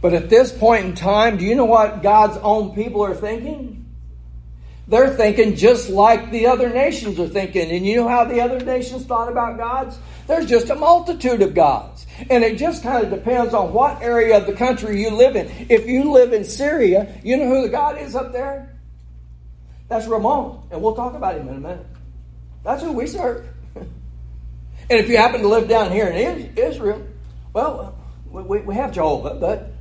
But 0.01 0.13
at 0.13 0.29
this 0.29 0.51
point 0.51 0.85
in 0.85 0.95
time, 0.95 1.37
do 1.37 1.45
you 1.45 1.55
know 1.55 1.65
what 1.65 2.03
God's 2.03 2.37
own 2.37 2.75
people 2.75 3.03
are 3.03 3.15
thinking? 3.15 3.78
They're 4.89 5.15
thinking 5.15 5.55
just 5.55 5.89
like 5.89 6.31
the 6.31 6.47
other 6.47 6.69
nations 6.69 7.19
are 7.19 7.27
thinking. 7.27 7.69
And 7.69 7.85
you 7.85 7.97
know 7.97 8.07
how 8.07 8.25
the 8.25 8.41
other 8.41 8.59
nations 8.59 9.05
thought 9.05 9.31
about 9.31 9.57
gods? 9.57 9.99
There's 10.25 10.47
just 10.47 10.71
a 10.71 10.75
multitude 10.75 11.43
of 11.43 11.53
gods. 11.53 12.07
And 12.29 12.43
it 12.43 12.57
just 12.57 12.81
kind 12.81 13.03
of 13.03 13.11
depends 13.11 13.53
on 13.53 13.71
what 13.71 14.01
area 14.01 14.37
of 14.37 14.47
the 14.47 14.53
country 14.53 14.99
you 15.01 15.11
live 15.11 15.35
in. 15.35 15.47
If 15.69 15.87
you 15.87 16.11
live 16.11 16.33
in 16.33 16.43
Syria, 16.43 17.19
you 17.23 17.37
know 17.37 17.47
who 17.47 17.61
the 17.61 17.69
God 17.69 18.01
is 18.01 18.15
up 18.15 18.33
there? 18.33 18.75
That's 19.89 20.07
Ramon. 20.07 20.67
And 20.71 20.81
we'll 20.81 20.95
talk 20.95 21.13
about 21.13 21.35
him 21.35 21.47
in 21.49 21.57
a 21.57 21.59
minute. 21.59 21.85
That's 22.63 22.81
who 22.81 22.91
we 22.91 23.05
serve. 23.05 23.45
and 23.75 23.89
if 24.89 25.07
you 25.07 25.17
happen 25.17 25.41
to 25.41 25.47
live 25.47 25.69
down 25.69 25.91
here 25.91 26.07
in 26.07 26.57
Israel, 26.57 27.05
well, 27.53 27.95
we, 28.31 28.73
have 28.73 28.91
Jehovah, 28.91 29.35
but 29.35 29.71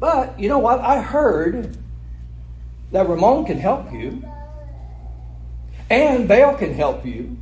but 0.00 0.38
you 0.38 0.48
know 0.48 0.58
what? 0.58 0.80
I 0.80 1.00
heard 1.00 1.76
that 2.90 3.08
Ramon 3.08 3.46
can 3.46 3.58
help 3.58 3.92
you, 3.92 4.22
and 6.02 6.28
Baal 6.28 6.56
can 6.56 6.74
help 6.74 7.04
you, 7.04 7.36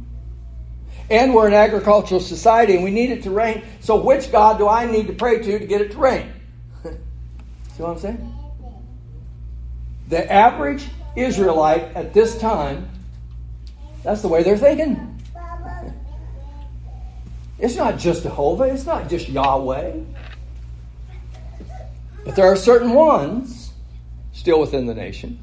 and 1.10 1.34
we're 1.34 1.46
an 1.46 1.54
agricultural 1.54 2.20
society 2.20 2.74
and 2.74 2.84
we 2.84 2.90
need 2.90 3.10
it 3.10 3.22
to 3.24 3.30
rain. 3.30 3.62
So, 3.80 3.96
which 3.96 4.32
God 4.32 4.58
do 4.58 4.68
I 4.68 4.86
need 4.86 5.06
to 5.08 5.12
pray 5.12 5.38
to 5.38 5.58
to 5.58 5.66
get 5.66 5.80
it 5.80 5.92
to 5.92 5.98
rain? 5.98 6.32
See 6.84 6.90
what 7.82 7.90
I'm 7.90 7.98
saying? 7.98 8.34
The 10.08 10.30
average 10.30 10.86
Israelite 11.16 11.82
at 11.94 12.14
this 12.14 12.38
time, 12.38 12.88
that's 14.02 14.22
the 14.22 14.28
way 14.28 14.42
they're 14.42 14.58
thinking. 14.58 15.08
It's 17.58 17.76
not 17.76 17.96
just 17.96 18.24
Jehovah, 18.24 18.64
it's 18.64 18.86
not 18.86 19.08
just 19.08 19.28
Yahweh. 19.28 20.00
But 22.24 22.36
there 22.36 22.46
are 22.46 22.56
certain 22.56 22.90
ones 22.90 23.72
still 24.32 24.60
within 24.60 24.86
the 24.86 24.94
nation, 24.94 25.38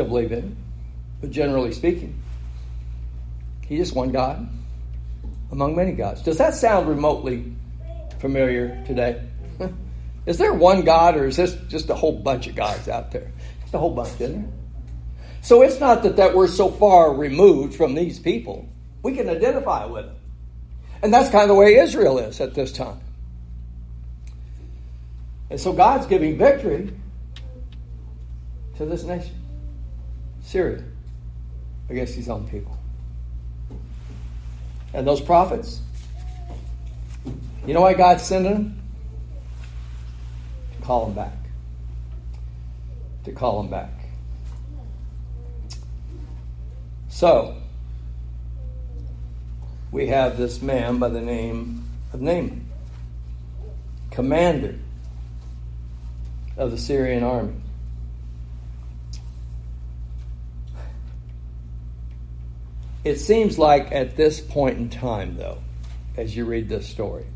still 0.00 0.08
believe 0.08 0.32
in 0.32 0.56
But 1.20 1.30
generally 1.30 1.72
speaking, 1.72 2.22
He 3.66 3.78
is 3.78 3.92
one 3.92 4.10
God 4.12 4.48
among 5.52 5.76
many 5.76 5.92
gods. 5.92 6.22
Does 6.22 6.38
that 6.38 6.54
sound 6.54 6.88
remotely 6.88 7.52
familiar 8.18 8.82
today? 8.86 9.22
is 10.26 10.38
there 10.38 10.54
one 10.54 10.82
God 10.82 11.16
or 11.16 11.26
is 11.26 11.36
this 11.36 11.54
just 11.68 11.90
a 11.90 11.94
whole 11.94 12.12
bunch 12.12 12.46
of 12.46 12.54
gods 12.54 12.88
out 12.88 13.10
there? 13.10 13.30
Just 13.60 13.74
a 13.74 13.78
whole 13.78 13.94
bunch, 13.94 14.20
isn't 14.20 14.42
there? 14.42 14.52
So 15.42 15.62
it's 15.62 15.80
not 15.80 16.02
that, 16.04 16.16
that 16.16 16.34
we're 16.34 16.48
so 16.48 16.70
far 16.70 17.12
removed 17.12 17.74
from 17.74 17.94
these 17.94 18.18
people. 18.18 18.68
We 19.02 19.14
can 19.14 19.28
identify 19.28 19.84
with 19.84 20.06
them. 20.06 20.16
And 21.02 21.12
that's 21.12 21.30
kind 21.30 21.42
of 21.42 21.48
the 21.48 21.54
way 21.54 21.76
Israel 21.76 22.18
is 22.18 22.40
at 22.40 22.54
this 22.54 22.72
time. 22.72 23.00
And 25.50 25.60
so 25.60 25.72
God's 25.72 26.06
giving 26.06 26.38
victory 26.38 26.92
to 28.76 28.86
this 28.86 29.04
nation, 29.04 29.39
Syria, 30.50 30.82
against 31.88 32.16
his 32.16 32.28
own 32.28 32.48
people. 32.48 32.76
And 34.92 35.06
those 35.06 35.20
prophets, 35.20 35.80
you 37.64 37.72
know 37.72 37.82
why 37.82 37.94
God 37.94 38.20
sent 38.20 38.42
them? 38.42 38.82
To 40.74 40.84
call 40.84 41.06
them 41.06 41.14
back. 41.14 41.36
To 43.26 43.32
call 43.32 43.62
them 43.62 43.70
back. 43.70 43.92
So, 47.10 47.56
we 49.92 50.08
have 50.08 50.36
this 50.36 50.60
man 50.60 50.98
by 50.98 51.10
the 51.10 51.20
name 51.20 51.88
of 52.12 52.20
Naaman, 52.20 52.68
commander 54.10 54.80
of 56.56 56.72
the 56.72 56.78
Syrian 56.78 57.22
army. 57.22 57.54
It 63.02 63.16
seems 63.16 63.58
like 63.58 63.92
at 63.92 64.16
this 64.16 64.40
point 64.40 64.78
in 64.78 64.90
time, 64.90 65.36
though, 65.36 65.58
as 66.16 66.36
you 66.36 66.44
read 66.44 66.68
this 66.68 66.86
story, 66.86 67.26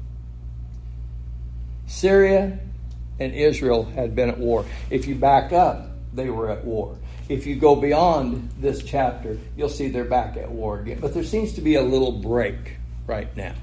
Syria 1.87 2.59
and 3.19 3.35
Israel 3.35 3.85
had 3.85 4.15
been 4.15 4.29
at 4.29 4.39
war. 4.39 4.67
If 4.91 5.07
you 5.07 5.15
back 5.15 5.53
up, 5.53 5.89
they 6.13 6.29
were 6.29 6.51
at 6.51 6.65
war. 6.65 6.99
If 7.29 7.47
you 7.47 7.57
go 7.57 7.77
beyond 7.77 8.51
this 8.59 8.83
chapter, 8.83 9.39
you'll 9.57 9.71
see 9.71 9.89
they're 9.89 10.05
back 10.05 10.37
at 10.37 10.51
war 10.51 10.81
again. 10.81 10.99
But 11.01 11.15
there 11.15 11.25
seems 11.25 11.55
to 11.55 11.63
be 11.63 11.77
a 11.77 11.83
little 11.83 12.13
break 12.13 12.77
right 13.07 13.35
now. 13.37 13.55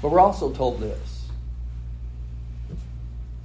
But 0.00 0.10
we're 0.10 0.20
also 0.20 0.52
told 0.52 0.80
this 0.80 1.26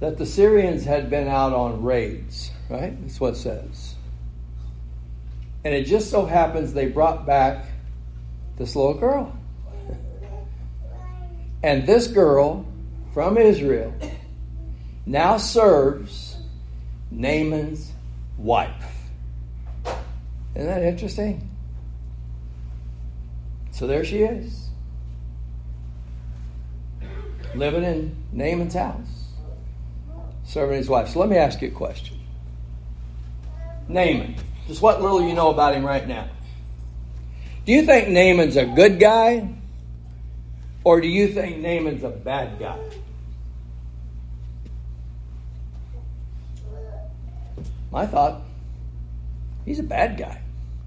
that 0.00 0.16
the 0.16 0.26
Syrians 0.26 0.84
had 0.84 1.10
been 1.10 1.26
out 1.26 1.52
on 1.52 1.82
raids, 1.82 2.52
right? 2.68 3.00
That's 3.02 3.18
what 3.18 3.34
it 3.34 3.36
says. 3.38 3.96
And 5.68 5.76
it 5.76 5.84
just 5.84 6.10
so 6.10 6.24
happens 6.24 6.72
they 6.72 6.86
brought 6.86 7.26
back 7.26 7.66
this 8.56 8.74
little 8.74 8.94
girl. 8.94 9.38
And 11.62 11.86
this 11.86 12.06
girl 12.06 12.66
from 13.12 13.36
Israel 13.36 13.92
now 15.04 15.36
serves 15.36 16.38
Naaman's 17.10 17.92
wife. 18.38 19.10
Isn't 20.54 20.68
that 20.68 20.82
interesting? 20.82 21.50
So 23.70 23.86
there 23.86 24.06
she 24.06 24.22
is, 24.22 24.70
living 27.54 27.84
in 27.84 28.16
Naaman's 28.32 28.72
house 28.72 29.34
serving 30.44 30.78
his 30.78 30.88
wife. 30.88 31.10
So 31.10 31.20
let 31.20 31.28
me 31.28 31.36
ask 31.36 31.60
you 31.60 31.68
a 31.68 31.72
question. 31.72 32.18
Naaman, 33.86 34.34
just 34.68 34.82
what 34.82 35.00
little 35.02 35.22
you 35.22 35.34
know 35.34 35.48
about 35.48 35.74
him 35.74 35.84
right 35.84 36.06
now. 36.06 36.28
Do 37.64 37.72
you 37.72 37.84
think 37.84 38.08
Naaman's 38.08 38.56
a 38.56 38.66
good 38.66 39.00
guy? 39.00 39.54
Or 40.84 41.00
do 41.00 41.08
you 41.08 41.28
think 41.28 41.58
Naaman's 41.58 42.04
a 42.04 42.10
bad 42.10 42.58
guy? 42.58 42.78
My 47.90 48.06
thought, 48.06 48.42
he's 49.64 49.78
a 49.78 49.82
bad 49.82 50.18
guy. 50.18 50.42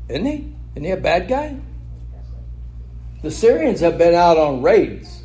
Isn't 0.08 0.26
he? 0.26 0.54
Isn't 0.76 0.84
he 0.86 0.92
a 0.92 0.98
bad 0.98 1.28
guy? 1.28 1.58
The 3.24 3.32
Syrians 3.32 3.80
have 3.80 3.98
been 3.98 4.14
out 4.14 4.38
on 4.38 4.62
raids. 4.62 5.24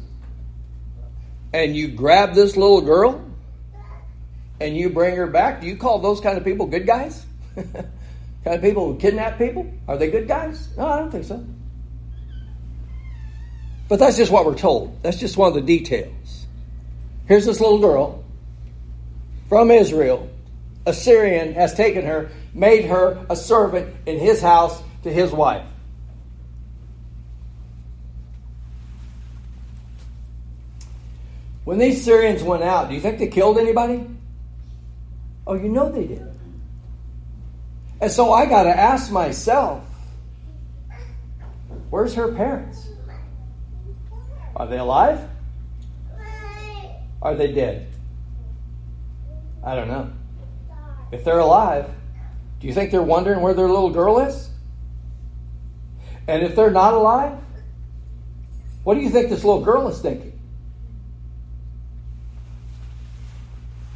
And 1.53 1.77
you 1.77 1.89
grab 1.89 2.35
this 2.35 2.57
little 2.57 2.81
girl 2.81 3.23
and 4.61 4.77
you 4.77 4.89
bring 4.89 5.17
her 5.17 5.27
back, 5.27 5.61
do 5.61 5.67
you 5.67 5.77
call 5.77 5.99
those 5.99 6.21
kind 6.21 6.39
of 6.39 6.45
people 6.45 6.67
good 6.67 6.87
guys? 6.87 7.25
kind 8.47 8.55
of 8.59 8.63
people 8.63 8.93
who 8.93 8.97
kidnap 8.97 9.39
people? 9.39 9.69
Are 9.89 9.97
they 9.97 10.09
good 10.09 10.29
guys? 10.29 10.69
No, 10.77 10.87
I 10.87 10.99
don't 11.01 11.11
think 11.11 11.25
so. 11.25 11.45
But 13.89 13.99
that's 13.99 14.17
just 14.17 14.31
what 14.31 14.47
we're 14.47 14.55
told. 14.55 15.03
That's 15.03 15.19
just 15.19 15.37
one 15.37 15.49
of 15.49 15.55
the 15.55 15.61
details. 15.61 16.47
Here's 17.27 17.45
this 17.45 17.61
little 17.61 17.81
girl 17.81 18.25
from 19.49 19.73
Israel 19.73 20.31
a 20.87 20.93
Syrian 20.93 21.55
has 21.55 21.75
taken 21.75 22.07
her, 22.07 22.31
made 22.55 22.85
her 22.85 23.27
a 23.29 23.35
servant 23.35 23.93
in 24.07 24.21
his 24.21 24.41
house 24.41 24.81
to 25.03 25.13
his 25.13 25.33
wife. 25.33 25.67
When 31.65 31.79
these 31.79 32.05
Syrians 32.05 32.45
went 32.45 32.63
out, 32.63 32.91
do 32.91 32.95
you 32.95 33.01
think 33.01 33.19
they 33.19 33.27
killed 33.27 33.59
anybody? 33.59 34.07
Oh, 35.49 35.55
you 35.55 35.69
know 35.69 35.91
they 35.91 36.07
did. 36.07 36.36
And 38.01 38.11
so 38.11 38.33
I 38.33 38.47
got 38.47 38.65
to 38.65 38.77
ask 38.77 39.11
myself 39.11 39.85
where's 41.91 42.15
her 42.15 42.33
parents? 42.33 42.89
Are 44.55 44.67
they 44.67 44.79
alive? 44.79 45.21
Are 47.23 47.35
they 47.35 47.53
dead? 47.53 47.89
I 49.65 49.75
don't 49.75 49.89
know. 49.89 50.11
If 51.13 51.25
they're 51.25 51.39
alive, 51.39 51.91
do 52.61 52.67
you 52.67 52.75
think 52.75 52.91
they're 52.91 53.03
wondering 53.03 53.41
where 53.41 53.55
their 53.55 53.69
little 53.69 53.91
girl 53.91 54.19
is? 54.21 54.51
And 56.29 56.43
if 56.43 56.57
they're 56.57 56.71
not 56.71 56.95
alive, 56.95 57.39
what 58.85 58.95
do 58.95 59.01
you 59.01 59.11
think 59.11 59.31
this 59.31 59.45
little 59.45 59.65
girl 59.65 59.89
is 59.89 60.01
thinking? 60.01 60.39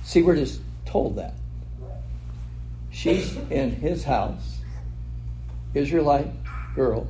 See, 0.05 0.23
we're 0.23 0.37
just 0.37 0.61
told 0.87 1.17
that. 1.17 1.35
She's 3.01 3.35
in 3.49 3.77
his 3.77 4.05
house, 4.05 4.59
Israelite 5.73 6.31
girl, 6.75 7.07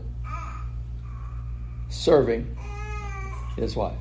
serving 1.89 2.57
his 3.57 3.75
wife. 3.75 3.99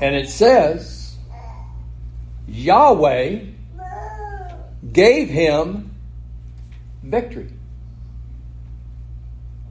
And 0.00 0.14
it 0.14 0.28
says, 0.28 1.16
Yahweh 2.46 3.46
gave 4.92 5.30
him 5.30 5.90
victory. 7.02 7.52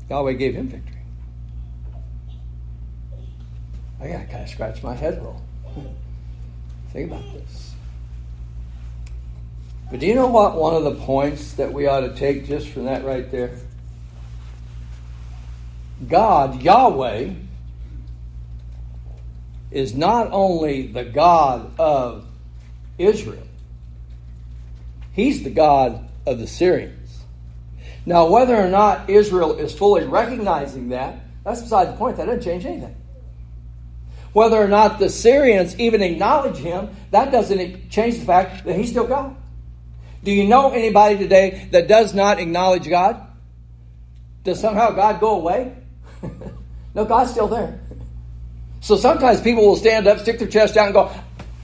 Yahweh 0.09 0.33
gave 0.33 0.55
him 0.55 0.67
victory. 0.67 1.03
I 4.01 4.09
got 4.09 4.29
kind 4.29 4.43
of 4.43 4.49
scratch 4.49 4.83
my 4.83 4.93
head 4.93 5.23
roll. 5.23 5.41
Think 6.91 7.09
about 7.09 7.23
this. 7.31 7.74
But 9.89 9.99
do 9.99 10.07
you 10.07 10.15
know 10.15 10.27
what 10.27 10.55
one 10.55 10.73
of 10.73 10.83
the 10.83 10.95
points 10.95 11.53
that 11.53 11.71
we 11.71 11.87
ought 11.87 12.01
to 12.01 12.15
take 12.15 12.47
just 12.47 12.69
from 12.69 12.85
that 12.85 13.05
right 13.05 13.29
there? 13.31 13.57
God, 16.07 16.61
Yahweh, 16.61 17.31
is 19.71 19.93
not 19.93 20.29
only 20.31 20.87
the 20.87 21.03
God 21.03 21.71
of 21.79 22.25
Israel, 22.97 23.43
He's 25.13 25.43
the 25.43 25.49
God 25.49 26.07
of 26.25 26.39
the 26.39 26.47
Syrians. 26.47 27.23
Now, 28.05 28.27
whether 28.27 28.55
or 28.55 28.67
not 28.67 29.09
Israel 29.09 29.57
is 29.57 29.73
fully 29.73 30.05
recognizing 30.05 30.89
that, 30.89 31.19
that's 31.43 31.61
beside 31.61 31.89
the 31.89 31.97
point. 31.97 32.17
That 32.17 32.25
doesn't 32.25 32.41
change 32.41 32.65
anything. 32.65 32.95
Whether 34.33 34.57
or 34.57 34.67
not 34.67 34.99
the 34.99 35.09
Syrians 35.09 35.79
even 35.79 36.01
acknowledge 36.01 36.57
him, 36.57 36.89
that 37.11 37.31
doesn't 37.31 37.89
change 37.89 38.19
the 38.19 38.25
fact 38.25 38.65
that 38.65 38.75
he's 38.75 38.89
still 38.89 39.07
God. 39.07 39.35
Do 40.25 40.31
you 40.31 40.47
know 40.47 40.71
anybody 40.71 41.19
today 41.19 41.67
that 41.69 41.87
does 41.87 42.15
not 42.15 42.39
acknowledge 42.39 42.89
God? 42.89 43.21
Does 44.43 44.59
somehow 44.59 44.89
God 44.89 45.19
go 45.19 45.35
away? 45.35 45.75
no, 46.95 47.05
God's 47.05 47.29
still 47.29 47.47
there. 47.47 47.79
So 48.81 48.97
sometimes 48.97 49.39
people 49.39 49.67
will 49.67 49.75
stand 49.75 50.07
up, 50.07 50.17
stick 50.17 50.39
their 50.39 50.47
chest 50.47 50.77
out, 50.77 50.85
and 50.85 50.95
go, 50.95 51.11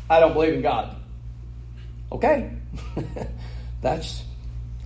I 0.08 0.20
don't 0.20 0.34
believe 0.34 0.54
in 0.54 0.62
God. 0.62 0.96
Okay. 2.12 2.52
That's 3.82 4.26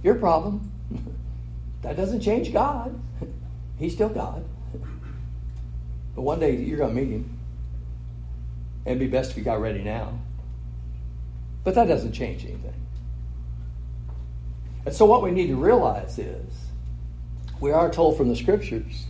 your 0.04 0.16
problem. 0.16 0.72
that 1.82 1.98
doesn't 1.98 2.22
change 2.22 2.54
God. 2.54 2.98
He's 3.78 3.94
still 3.94 4.08
God. 4.08 4.46
But 6.16 6.22
one 6.22 6.40
day 6.40 6.56
you're 6.56 6.78
going 6.78 6.96
to 6.96 7.02
meet 7.02 7.12
him. 7.12 7.38
It'd 8.86 9.00
be 9.00 9.08
best 9.08 9.32
if 9.32 9.38
you 9.38 9.44
got 9.44 9.60
ready 9.60 9.84
now. 9.84 10.18
But 11.66 11.76
that 11.76 11.90
doesn't 11.90 12.14
change 12.14 12.46
anything. 12.46 12.85
And 14.86 14.94
so, 14.94 15.06
what 15.06 15.24
we 15.24 15.32
need 15.32 15.48
to 15.48 15.56
realize 15.56 16.20
is 16.20 16.46
we 17.60 17.72
are 17.72 17.92
told 17.92 18.18
from 18.18 18.30
the 18.30 18.36
scriptures 18.36 19.06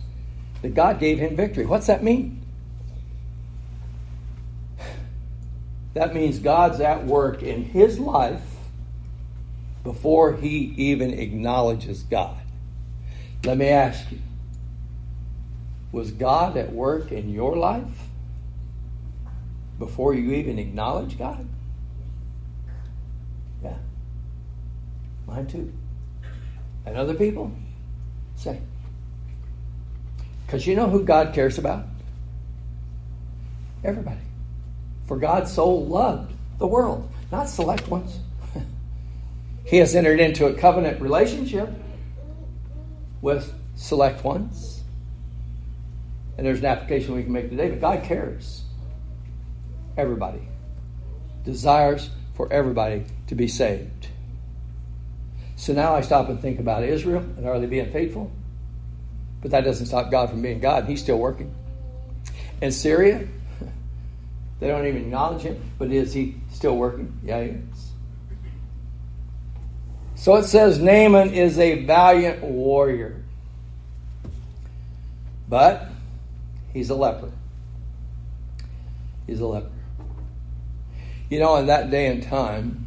that 0.62 0.74
God 0.74 0.98
gave 0.98 1.18
him 1.18 1.36
victory. 1.36 1.66
What's 1.66 1.86
that 1.86 2.02
mean? 2.02 2.42
That 5.94 6.14
means 6.14 6.40
God's 6.40 6.80
at 6.80 7.06
work 7.06 7.42
in 7.42 7.64
his 7.64 7.98
life 7.98 8.42
before 9.82 10.36
he 10.36 10.74
even 10.76 11.14
acknowledges 11.18 12.02
God. 12.02 12.36
Let 13.44 13.56
me 13.56 13.68
ask 13.68 14.12
you 14.12 14.18
was 15.92 16.10
God 16.10 16.58
at 16.58 16.70
work 16.70 17.12
in 17.12 17.30
your 17.30 17.56
life 17.56 18.08
before 19.78 20.12
you 20.12 20.32
even 20.32 20.58
acknowledge 20.58 21.16
God? 21.16 21.48
Yeah. 23.64 23.78
Mine 25.26 25.46
too. 25.46 25.72
And 26.84 26.96
other 26.96 27.14
people? 27.14 27.52
Say. 28.36 28.60
Because 30.46 30.66
you 30.66 30.76
know 30.76 30.88
who 30.88 31.04
God 31.04 31.34
cares 31.34 31.58
about? 31.58 31.84
Everybody. 33.82 34.20
For 35.06 35.16
God 35.16 35.48
so 35.48 35.68
loved 35.68 36.32
the 36.58 36.66
world, 36.66 37.10
not 37.30 37.48
select 37.48 37.88
ones. 37.88 38.18
he 39.64 39.78
has 39.78 39.94
entered 39.94 40.20
into 40.20 40.46
a 40.46 40.54
covenant 40.54 41.00
relationship 41.00 41.68
with 43.20 43.52
select 43.74 44.24
ones. 44.24 44.82
And 46.36 46.46
there's 46.46 46.60
an 46.60 46.66
application 46.66 47.14
we 47.14 47.22
can 47.22 47.32
make 47.32 47.50
today, 47.50 47.70
but 47.70 47.80
God 47.80 48.04
cares. 48.04 48.62
Everybody. 49.96 50.46
Desires 51.44 52.10
for 52.34 52.52
everybody 52.52 53.04
to 53.28 53.34
be 53.34 53.48
saved. 53.48 54.08
So 55.56 55.72
now 55.72 55.94
I 55.94 56.02
stop 56.02 56.28
and 56.28 56.38
think 56.38 56.60
about 56.60 56.84
Israel 56.84 57.20
and 57.36 57.46
are 57.46 57.58
they 57.58 57.66
being 57.66 57.90
faithful? 57.90 58.30
But 59.40 59.50
that 59.50 59.64
doesn't 59.64 59.86
stop 59.86 60.10
God 60.10 60.30
from 60.30 60.42
being 60.42 60.60
God. 60.60 60.84
He's 60.84 61.02
still 61.02 61.18
working. 61.18 61.54
And 62.60 62.72
Syria, 62.72 63.26
they 64.60 64.68
don't 64.68 64.86
even 64.86 65.02
acknowledge 65.02 65.42
him, 65.42 65.60
but 65.78 65.90
is 65.90 66.12
he 66.12 66.36
still 66.50 66.76
working? 66.76 67.18
Yeah, 67.24 67.42
he 67.42 67.50
is. 67.50 67.92
So 70.14 70.36
it 70.36 70.44
says 70.44 70.78
Naaman 70.78 71.32
is 71.32 71.58
a 71.58 71.84
valiant 71.84 72.42
warrior, 72.42 73.22
but 75.48 75.88
he's 76.72 76.90
a 76.90 76.94
leper. 76.94 77.30
He's 79.26 79.40
a 79.40 79.46
leper. 79.46 79.70
You 81.28 81.38
know, 81.38 81.56
in 81.56 81.66
that 81.66 81.90
day 81.90 82.06
and 82.06 82.22
time, 82.22 82.85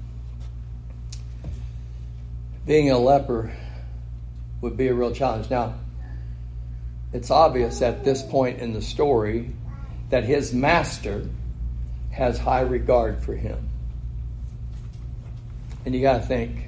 being 2.66 2.92
a 2.92 2.98
leper 2.98 3.52
would 4.62 4.78
be 4.78 4.88
a 4.88 4.94
real 4.94 5.14
challenge. 5.14 5.50
Now, 5.50 5.76
it's 7.12 7.32
obvious 7.32 7.82
at 7.82 8.04
this 8.04 8.22
point 8.22 8.60
in 8.60 8.74
the 8.74 8.82
story 8.82 9.52
that 10.10 10.24
his 10.24 10.54
master 10.54 11.28
has 12.12 12.38
high 12.38 12.62
regard 12.62 13.24
for 13.24 13.36
him. 13.36 13.70
And 15.86 15.96
you 15.96 16.02
got 16.02 16.22
to 16.22 16.28
think 16.28 16.68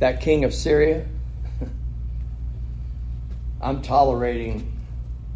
that 0.00 0.20
king 0.20 0.44
of 0.44 0.52
Syria, 0.52 1.06
I'm 3.62 3.82
tolerating 3.82 4.80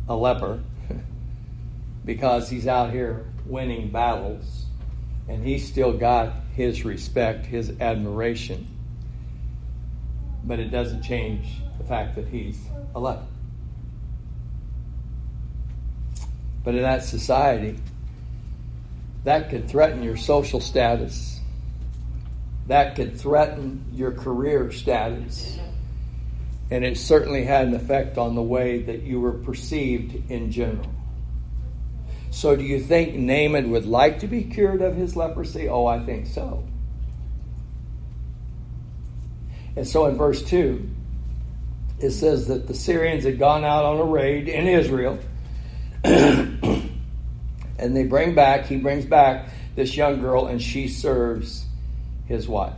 a 0.09 0.17
leper 0.17 0.61
because 2.05 2.51
he's 2.51 2.67
out 2.67 2.91
here 2.91 3.25
winning 3.47 3.91
battles 3.91 4.67
and 5.29 5.45
he's 5.45 5.67
still 5.67 5.93
got 5.93 6.33
his 6.55 6.85
respect, 6.85 7.47
his 7.47 7.73
admiration 7.81 8.76
but 10.47 10.61
it 10.61 10.71
doesn't 10.71 11.03
change 11.03 11.61
the 11.79 11.85
fact 11.85 12.15
that 12.15 12.29
he's 12.29 12.59
a 12.95 13.01
leper. 13.01 13.27
But 16.65 16.75
in 16.75 16.83
that 16.83 17.05
society, 17.05 17.79
that 19.25 19.51
could 19.51 19.69
threaten 19.69 20.03
your 20.03 20.17
social 20.17 20.61
status. 20.61 21.41
That 22.69 22.97
could 22.97 23.19
threaten 23.19 23.85
your 23.93 24.13
career 24.13 24.71
status. 24.73 25.59
And 26.71 26.85
it 26.85 26.97
certainly 26.99 27.45
had 27.45 27.69
an 27.69 27.75
effect 27.75 28.19
on 28.19 28.35
the 28.35 28.43
way 28.43 28.83
that 28.83 29.03
you 29.03 29.21
were 29.21 29.33
perceived 29.33 30.31
in 30.31 30.51
general. 30.51 30.91
So, 32.31 32.57
do 32.57 32.65
you 32.65 32.81
think 32.81 33.15
Naaman 33.15 33.71
would 33.71 33.87
like 33.87 34.19
to 34.21 34.27
be 34.27 34.43
cured 34.43 34.83
of 34.83 34.97
his 34.97 35.17
leprosy? 35.17 35.69
Oh, 35.69 35.87
I 35.87 36.05
think 36.05 36.27
so. 36.27 36.65
And 39.77 39.87
so 39.87 40.07
in 40.07 40.17
verse 40.17 40.43
2, 40.43 40.89
it 41.99 42.11
says 42.11 42.49
that 42.49 42.67
the 42.67 42.75
Syrians 42.75 43.25
had 43.25 43.39
gone 43.39 43.65
out 43.65 43.85
on 43.85 43.99
a 43.99 44.05
raid 44.05 44.49
in 44.49 44.67
Israel. 44.67 45.19
and 46.05 46.83
they 47.79 48.05
bring 48.05 48.35
back, 48.35 48.67
he 48.67 48.77
brings 48.77 49.05
back 49.05 49.51
this 49.75 49.97
young 49.97 50.21
girl, 50.21 50.47
and 50.47 50.61
she 50.61 50.89
serves 50.89 51.67
his 52.27 52.49
wife. 52.49 52.75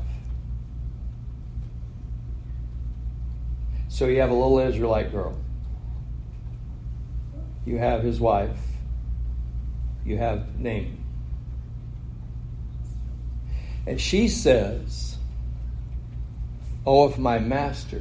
So 3.88 4.06
you 4.06 4.20
have 4.20 4.30
a 4.30 4.34
little 4.34 4.58
Israelite 4.60 5.10
girl. 5.10 5.36
You 7.64 7.78
have 7.78 8.02
his 8.02 8.20
wife. 8.20 8.58
You 10.04 10.16
have 10.16 10.58
Naaman. 10.58 11.04
And 13.86 14.00
she 14.00 14.28
says, 14.28 15.17
Oh, 16.90 17.06
if 17.06 17.18
my 17.18 17.38
master 17.38 18.00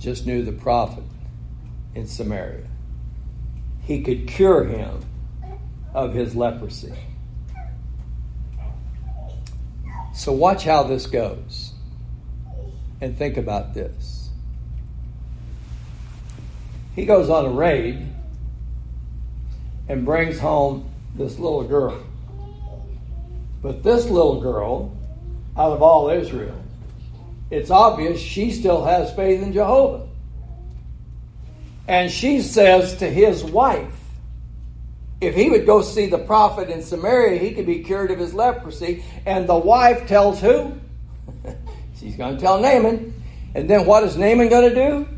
just 0.00 0.26
knew 0.26 0.42
the 0.42 0.50
prophet 0.50 1.04
in 1.94 2.08
Samaria, 2.08 2.66
he 3.84 4.02
could 4.02 4.26
cure 4.26 4.64
him 4.64 5.04
of 5.94 6.14
his 6.14 6.34
leprosy. 6.34 6.92
So, 10.14 10.32
watch 10.32 10.64
how 10.64 10.82
this 10.82 11.06
goes 11.06 11.74
and 13.00 13.16
think 13.16 13.36
about 13.36 13.74
this. 13.74 14.30
He 16.96 17.06
goes 17.06 17.30
on 17.30 17.44
a 17.44 17.50
raid 17.50 18.04
and 19.88 20.04
brings 20.04 20.40
home 20.40 20.90
this 21.14 21.38
little 21.38 21.62
girl. 21.62 22.04
But 23.62 23.84
this 23.84 24.06
little 24.06 24.40
girl, 24.40 24.96
out 25.56 25.70
of 25.70 25.80
all 25.80 26.10
Israel, 26.10 26.62
it's 27.50 27.70
obvious 27.70 28.20
she 28.20 28.50
still 28.50 28.84
has 28.84 29.14
faith 29.14 29.42
in 29.42 29.52
Jehovah. 29.52 30.08
And 31.86 32.10
she 32.10 32.40
says 32.40 32.96
to 32.96 33.10
his 33.10 33.44
wife, 33.44 33.92
if 35.20 35.34
he 35.34 35.50
would 35.50 35.66
go 35.66 35.82
see 35.82 36.06
the 36.06 36.18
prophet 36.18 36.68
in 36.68 36.82
Samaria, 36.82 37.38
he 37.38 37.52
could 37.52 37.66
be 37.66 37.80
cured 37.80 38.10
of 38.10 38.18
his 38.18 38.34
leprosy. 38.34 39.04
And 39.26 39.48
the 39.48 39.56
wife 39.56 40.06
tells 40.06 40.40
who? 40.40 40.78
She's 42.00 42.16
going 42.16 42.36
to 42.36 42.40
tell 42.40 42.60
Naaman. 42.60 43.22
And 43.54 43.70
then 43.70 43.86
what 43.86 44.02
is 44.04 44.16
Naaman 44.16 44.48
going 44.48 44.68
to 44.68 44.74
do? 44.74 45.08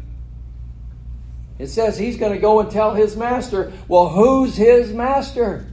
It 1.59 1.69
says 1.69 1.97
he's 1.97 2.19
going 2.19 2.33
to 2.33 2.39
go 2.39 2.61
and 2.61 2.71
tell 2.71 2.93
his 2.93 3.17
master. 3.17 3.73
Well, 3.89 4.11
who's 4.11 4.57
his 4.57 4.93
master? 4.93 5.67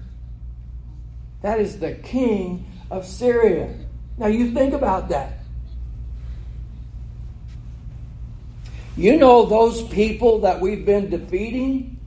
That 1.41 1.59
is 1.59 1.79
the 1.79 1.91
king 1.93 2.71
of 2.89 3.05
Syria. 3.05 3.75
Now 4.17 4.27
you 4.27 4.51
think 4.51 4.73
about 4.73 5.09
that. 5.09 5.39
You 8.95 9.17
know 9.17 9.45
those 9.45 9.81
people 9.87 10.41
that 10.41 10.61
we've 10.61 10.85
been 10.85 11.09
defeating? 11.09 11.99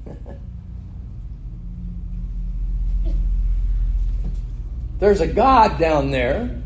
There's 4.98 5.20
a 5.20 5.26
God 5.26 5.78
down 5.78 6.10
there 6.10 6.62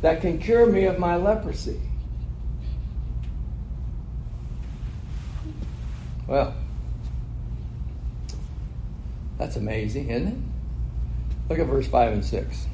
that 0.00 0.20
can 0.20 0.38
cure 0.38 0.66
me 0.66 0.86
of 0.86 0.98
my 0.98 1.16
leprosy. 1.16 1.80
Well, 6.26 6.54
that's 9.38 9.56
amazing, 9.56 10.10
isn't 10.10 10.28
it? 10.28 10.38
Look 11.50 11.58
at 11.58 11.66
verse 11.66 11.86
5 11.86 12.12
and 12.14 12.24
6. 12.24 12.66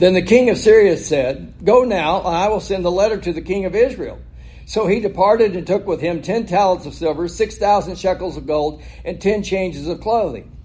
Then 0.00 0.14
the 0.14 0.22
king 0.22 0.48
of 0.48 0.56
Syria 0.56 0.96
said, 0.96 1.62
Go 1.62 1.84
now, 1.84 2.20
and 2.20 2.34
I 2.34 2.48
will 2.48 2.60
send 2.60 2.86
a 2.86 2.90
letter 2.90 3.18
to 3.18 3.34
the 3.34 3.42
king 3.42 3.66
of 3.66 3.74
Israel. 3.74 4.18
So 4.64 4.86
he 4.86 4.98
departed 4.98 5.54
and 5.54 5.66
took 5.66 5.86
with 5.86 6.00
him 6.00 6.22
ten 6.22 6.46
talents 6.46 6.86
of 6.86 6.94
silver, 6.94 7.28
six 7.28 7.58
thousand 7.58 7.98
shekels 7.98 8.38
of 8.38 8.46
gold, 8.46 8.82
and 9.04 9.20
ten 9.20 9.42
changes 9.42 9.86
of 9.86 10.00
clothing. 10.00 10.56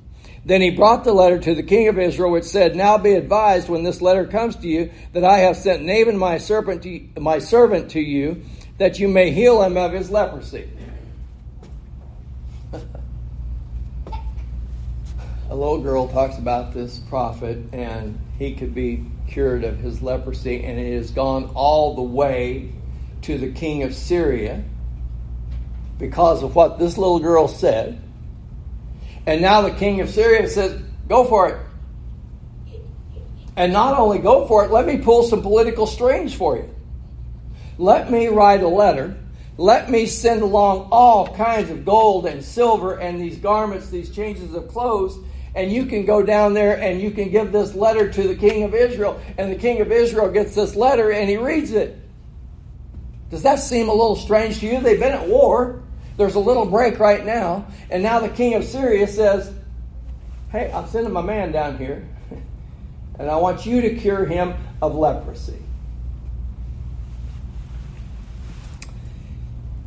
Then 0.45 0.61
he 0.61 0.69
brought 0.69 1.03
the 1.03 1.11
letter 1.11 1.37
to 1.37 1.53
the 1.53 1.63
king 1.63 1.89
of 1.89 1.99
Israel, 1.99 2.31
which 2.31 2.45
said, 2.45 2.77
Now 2.77 2.97
be 2.97 3.11
advised 3.11 3.67
when 3.67 3.83
this 3.83 4.01
letter 4.01 4.25
comes 4.25 4.55
to 4.57 4.69
you 4.69 4.89
that 5.11 5.25
I 5.25 5.39
have 5.39 5.57
sent 5.57 5.83
Naaman 5.83 6.17
my 6.17 6.37
servant 6.37 6.83
to, 6.83 7.05
my 7.19 7.39
servant 7.39 7.91
to 7.91 7.99
you, 7.99 8.45
that 8.77 8.99
you 8.99 9.09
may 9.09 9.31
heal 9.31 9.61
him 9.63 9.75
of 9.75 9.91
his 9.91 10.09
leprosy. 10.09 10.69
A 15.49 15.55
little 15.55 15.81
girl 15.81 16.07
talks 16.07 16.37
about 16.37 16.73
this 16.73 16.99
prophet, 16.99 17.57
and 17.73 18.17
he 18.39 18.55
could 18.55 18.73
be 18.73 19.03
cured 19.27 19.63
of 19.63 19.79
his 19.79 20.01
leprosy, 20.01 20.63
and 20.63 20.79
it 20.79 20.95
has 20.95 21.11
gone 21.11 21.51
all 21.55 21.95
the 21.95 22.01
way 22.01 22.71
to 23.23 23.37
the 23.37 23.51
king 23.51 23.83
of 23.83 23.93
Syria 23.93 24.63
because 25.97 26.43
of 26.43 26.55
what 26.55 26.77
this 26.79 26.97
little 26.97 27.19
girl 27.19 27.47
said. 27.47 28.01
And 29.25 29.41
now 29.41 29.61
the 29.61 29.71
king 29.71 30.01
of 30.01 30.09
Syria 30.09 30.47
says, 30.47 30.81
Go 31.07 31.25
for 31.25 31.49
it. 31.49 31.57
And 33.55 33.71
not 33.71 33.97
only 33.97 34.19
go 34.19 34.47
for 34.47 34.65
it, 34.65 34.71
let 34.71 34.85
me 34.85 34.97
pull 34.97 35.23
some 35.23 35.41
political 35.41 35.87
strings 35.87 36.33
for 36.33 36.57
you. 36.57 36.69
Let 37.77 38.11
me 38.11 38.27
write 38.27 38.61
a 38.61 38.67
letter. 38.67 39.17
Let 39.57 39.89
me 39.89 40.05
send 40.05 40.41
along 40.41 40.89
all 40.91 41.33
kinds 41.35 41.69
of 41.69 41.85
gold 41.85 42.25
and 42.25 42.43
silver 42.43 42.99
and 42.99 43.19
these 43.19 43.37
garments, 43.37 43.89
these 43.89 44.13
changes 44.13 44.53
of 44.53 44.67
clothes. 44.67 45.17
And 45.55 45.71
you 45.71 45.85
can 45.85 46.05
go 46.05 46.21
down 46.21 46.53
there 46.53 46.77
and 46.77 47.01
you 47.01 47.11
can 47.11 47.29
give 47.29 47.51
this 47.51 47.73
letter 47.73 48.11
to 48.11 48.27
the 48.27 48.35
king 48.35 48.63
of 48.63 48.73
Israel. 48.73 49.21
And 49.37 49.51
the 49.51 49.55
king 49.55 49.81
of 49.81 49.91
Israel 49.91 50.29
gets 50.29 50.53
this 50.53 50.75
letter 50.75 51.11
and 51.11 51.29
he 51.29 51.37
reads 51.37 51.71
it. 51.71 51.97
Does 53.29 53.43
that 53.43 53.59
seem 53.59 53.89
a 53.89 53.93
little 53.93 54.15
strange 54.15 54.59
to 54.59 54.67
you? 54.67 54.79
They've 54.81 54.99
been 54.99 55.13
at 55.13 55.27
war. 55.27 55.81
There's 56.17 56.35
a 56.35 56.39
little 56.39 56.65
break 56.65 56.99
right 56.99 57.25
now, 57.25 57.67
and 57.89 58.01
now 58.01 58.19
the 58.19 58.29
king 58.29 58.53
of 58.53 58.63
Syria 58.63 59.07
says, 59.07 59.53
Hey, 60.49 60.71
I'm 60.71 60.87
sending 60.87 61.11
my 61.11 61.21
man 61.21 61.51
down 61.51 61.77
here, 61.77 62.07
and 63.19 63.29
I 63.29 63.35
want 63.35 63.65
you 63.65 63.81
to 63.81 63.95
cure 63.95 64.25
him 64.25 64.53
of 64.81 64.95
leprosy. 64.95 65.61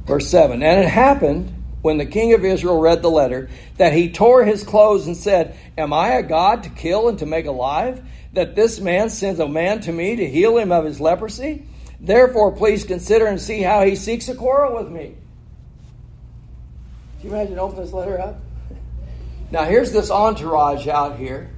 Verse 0.04 0.28
7 0.28 0.62
And 0.62 0.84
it 0.84 0.88
happened 0.88 1.54
when 1.82 1.98
the 1.98 2.06
king 2.06 2.32
of 2.32 2.44
Israel 2.44 2.80
read 2.80 3.02
the 3.02 3.10
letter 3.10 3.48
that 3.76 3.92
he 3.92 4.10
tore 4.10 4.44
his 4.44 4.64
clothes 4.64 5.06
and 5.06 5.16
said, 5.16 5.56
Am 5.76 5.92
I 5.92 6.10
a 6.10 6.22
God 6.22 6.64
to 6.64 6.70
kill 6.70 7.08
and 7.08 7.18
to 7.18 7.26
make 7.26 7.46
alive? 7.46 8.04
That 8.32 8.54
this 8.54 8.80
man 8.80 9.10
sends 9.10 9.40
a 9.40 9.48
man 9.48 9.80
to 9.82 9.92
me 9.92 10.16
to 10.16 10.28
heal 10.28 10.58
him 10.58 10.72
of 10.72 10.84
his 10.84 11.00
leprosy? 11.00 11.66
Therefore, 12.00 12.52
please 12.52 12.84
consider 12.84 13.26
and 13.26 13.40
see 13.40 13.62
how 13.62 13.84
he 13.84 13.96
seeks 13.96 14.28
a 14.28 14.34
quarrel 14.34 14.76
with 14.76 14.92
me. 14.92 15.14
Can 17.20 17.30
you 17.30 17.34
imagine 17.34 17.58
opening 17.58 17.84
this 17.84 17.92
letter 17.92 18.20
up? 18.20 18.38
Now, 19.50 19.64
here's 19.64 19.92
this 19.92 20.10
entourage 20.10 20.86
out 20.86 21.16
here. 21.16 21.50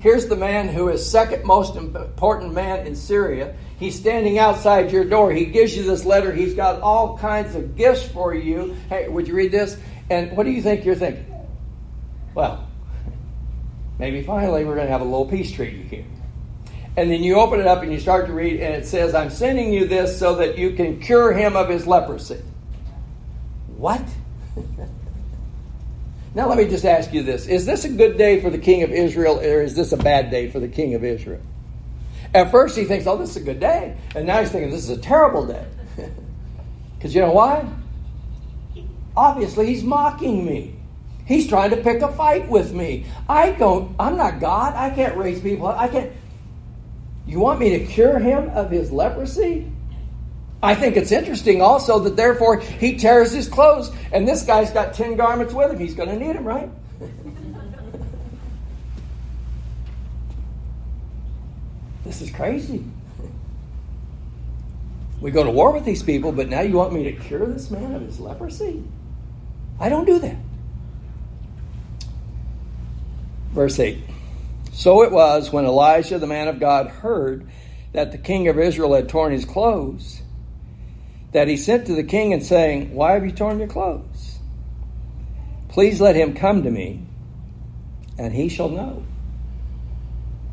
Here's 0.00 0.26
the 0.26 0.36
man 0.36 0.68
who 0.68 0.88
is 0.88 1.08
second 1.08 1.44
most 1.44 1.76
important 1.76 2.54
man 2.54 2.86
in 2.86 2.96
Syria. 2.96 3.54
He's 3.80 3.98
standing 3.98 4.38
outside 4.38 4.92
your 4.92 5.06
door. 5.06 5.32
He 5.32 5.46
gives 5.46 5.74
you 5.74 5.82
this 5.84 6.04
letter. 6.04 6.34
He's 6.34 6.52
got 6.52 6.82
all 6.82 7.16
kinds 7.16 7.54
of 7.54 7.76
gifts 7.76 8.06
for 8.06 8.34
you. 8.34 8.76
Hey, 8.90 9.08
would 9.08 9.26
you 9.26 9.34
read 9.34 9.52
this? 9.52 9.78
And 10.10 10.36
what 10.36 10.44
do 10.44 10.50
you 10.50 10.60
think 10.60 10.84
you're 10.84 10.94
thinking? 10.94 11.24
Well, 12.34 12.68
maybe 13.98 14.22
finally 14.22 14.66
we're 14.66 14.74
going 14.74 14.86
to 14.86 14.92
have 14.92 15.00
a 15.00 15.04
little 15.04 15.24
peace 15.24 15.50
treaty 15.50 15.82
here. 15.82 16.04
And 16.98 17.10
then 17.10 17.22
you 17.22 17.36
open 17.36 17.58
it 17.58 17.66
up 17.66 17.82
and 17.82 17.90
you 17.90 17.98
start 17.98 18.26
to 18.26 18.34
read, 18.34 18.60
and 18.60 18.74
it 18.74 18.84
says, 18.84 19.14
I'm 19.14 19.30
sending 19.30 19.72
you 19.72 19.86
this 19.86 20.18
so 20.18 20.34
that 20.34 20.58
you 20.58 20.72
can 20.72 21.00
cure 21.00 21.32
him 21.32 21.56
of 21.56 21.70
his 21.70 21.86
leprosy. 21.86 22.42
What? 23.78 24.04
now, 26.34 26.48
let 26.48 26.58
me 26.58 26.68
just 26.68 26.84
ask 26.84 27.14
you 27.14 27.22
this 27.22 27.46
Is 27.46 27.64
this 27.64 27.86
a 27.86 27.88
good 27.88 28.18
day 28.18 28.42
for 28.42 28.50
the 28.50 28.58
king 28.58 28.82
of 28.82 28.90
Israel, 28.90 29.38
or 29.38 29.62
is 29.62 29.74
this 29.74 29.92
a 29.92 29.96
bad 29.96 30.30
day 30.30 30.50
for 30.50 30.60
the 30.60 30.68
king 30.68 30.94
of 30.94 31.02
Israel? 31.02 31.40
At 32.32 32.50
first, 32.50 32.76
he 32.76 32.84
thinks, 32.84 33.06
oh, 33.06 33.16
this 33.16 33.30
is 33.30 33.36
a 33.36 33.40
good 33.40 33.60
day. 33.60 33.96
And 34.14 34.26
now 34.26 34.40
he's 34.40 34.50
thinking, 34.50 34.70
this 34.70 34.84
is 34.84 34.90
a 34.90 35.00
terrible 35.00 35.46
day. 35.46 35.66
Because 36.96 37.14
you 37.14 37.22
know 37.22 37.32
why? 37.32 37.66
Obviously, 39.16 39.64
he's 39.64 39.82
mocking 39.82 40.44
me. 40.44 40.76
He's 41.24 41.48
trying 41.48 41.70
to 41.70 41.78
pick 41.78 42.02
a 42.02 42.12
fight 42.12 42.46
with 42.46 42.74
me. 42.74 43.06
I 43.26 43.52
don't, 43.52 43.94
I'm 43.98 44.18
not 44.18 44.38
God. 44.38 44.74
I 44.74 44.90
can't 44.90 45.16
raise 45.16 45.40
people. 45.40 45.66
I 45.66 45.88
can't. 45.88 46.12
You 47.26 47.40
want 47.40 47.58
me 47.58 47.70
to 47.70 47.86
cure 47.86 48.18
him 48.18 48.50
of 48.50 48.70
his 48.70 48.92
leprosy? 48.92 49.72
I 50.62 50.74
think 50.74 50.96
it's 50.96 51.10
interesting 51.10 51.62
also 51.62 52.00
that 52.00 52.16
therefore 52.16 52.60
he 52.60 52.96
tears 52.96 53.32
his 53.32 53.48
clothes, 53.48 53.90
and 54.12 54.28
this 54.28 54.42
guy's 54.42 54.70
got 54.70 54.92
10 54.92 55.16
garments 55.16 55.54
with 55.54 55.70
him. 55.70 55.78
He's 55.78 55.94
going 55.94 56.10
to 56.10 56.18
need 56.18 56.36
them, 56.36 56.44
right? 56.44 56.68
This 62.10 62.22
is 62.22 62.30
crazy. 62.32 62.84
We 65.20 65.30
go 65.30 65.44
to 65.44 65.50
war 65.52 65.70
with 65.70 65.84
these 65.84 66.02
people, 66.02 66.32
but 66.32 66.48
now 66.48 66.60
you 66.60 66.74
want 66.74 66.92
me 66.92 67.04
to 67.04 67.12
cure 67.12 67.46
this 67.46 67.70
man 67.70 67.94
of 67.94 68.02
his 68.02 68.18
leprosy? 68.18 68.82
I 69.78 69.88
don't 69.88 70.06
do 70.06 70.18
that. 70.18 70.36
Verse 73.52 73.78
8 73.78 74.02
So 74.72 75.04
it 75.04 75.12
was 75.12 75.52
when 75.52 75.64
Elisha, 75.64 76.18
the 76.18 76.26
man 76.26 76.48
of 76.48 76.58
God, 76.58 76.88
heard 76.88 77.48
that 77.92 78.10
the 78.10 78.18
king 78.18 78.48
of 78.48 78.58
Israel 78.58 78.94
had 78.94 79.08
torn 79.08 79.30
his 79.30 79.44
clothes 79.44 80.22
that 81.30 81.46
he 81.46 81.56
sent 81.56 81.86
to 81.86 81.94
the 81.94 82.02
king 82.02 82.32
and 82.32 82.44
saying, 82.44 82.92
Why 82.92 83.12
have 83.12 83.24
you 83.24 83.30
torn 83.30 83.60
your 83.60 83.68
clothes? 83.68 84.40
Please 85.68 86.00
let 86.00 86.16
him 86.16 86.34
come 86.34 86.64
to 86.64 86.72
me. 86.72 87.06
and 88.18 88.34
he 88.34 88.48
shall 88.48 88.68
know. 88.68 89.04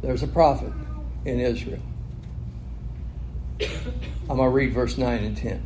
There's 0.03 0.21
a 0.21 0.27
prophet 0.27 0.71
in 1.27 1.39
Israel. 1.39 1.81
I'm 4.29 4.37
going 4.37 4.49
to 4.49 4.49
read 4.49 4.73
verse 4.73 4.97
9 4.97 5.23
and 5.23 5.37
10. 5.37 5.63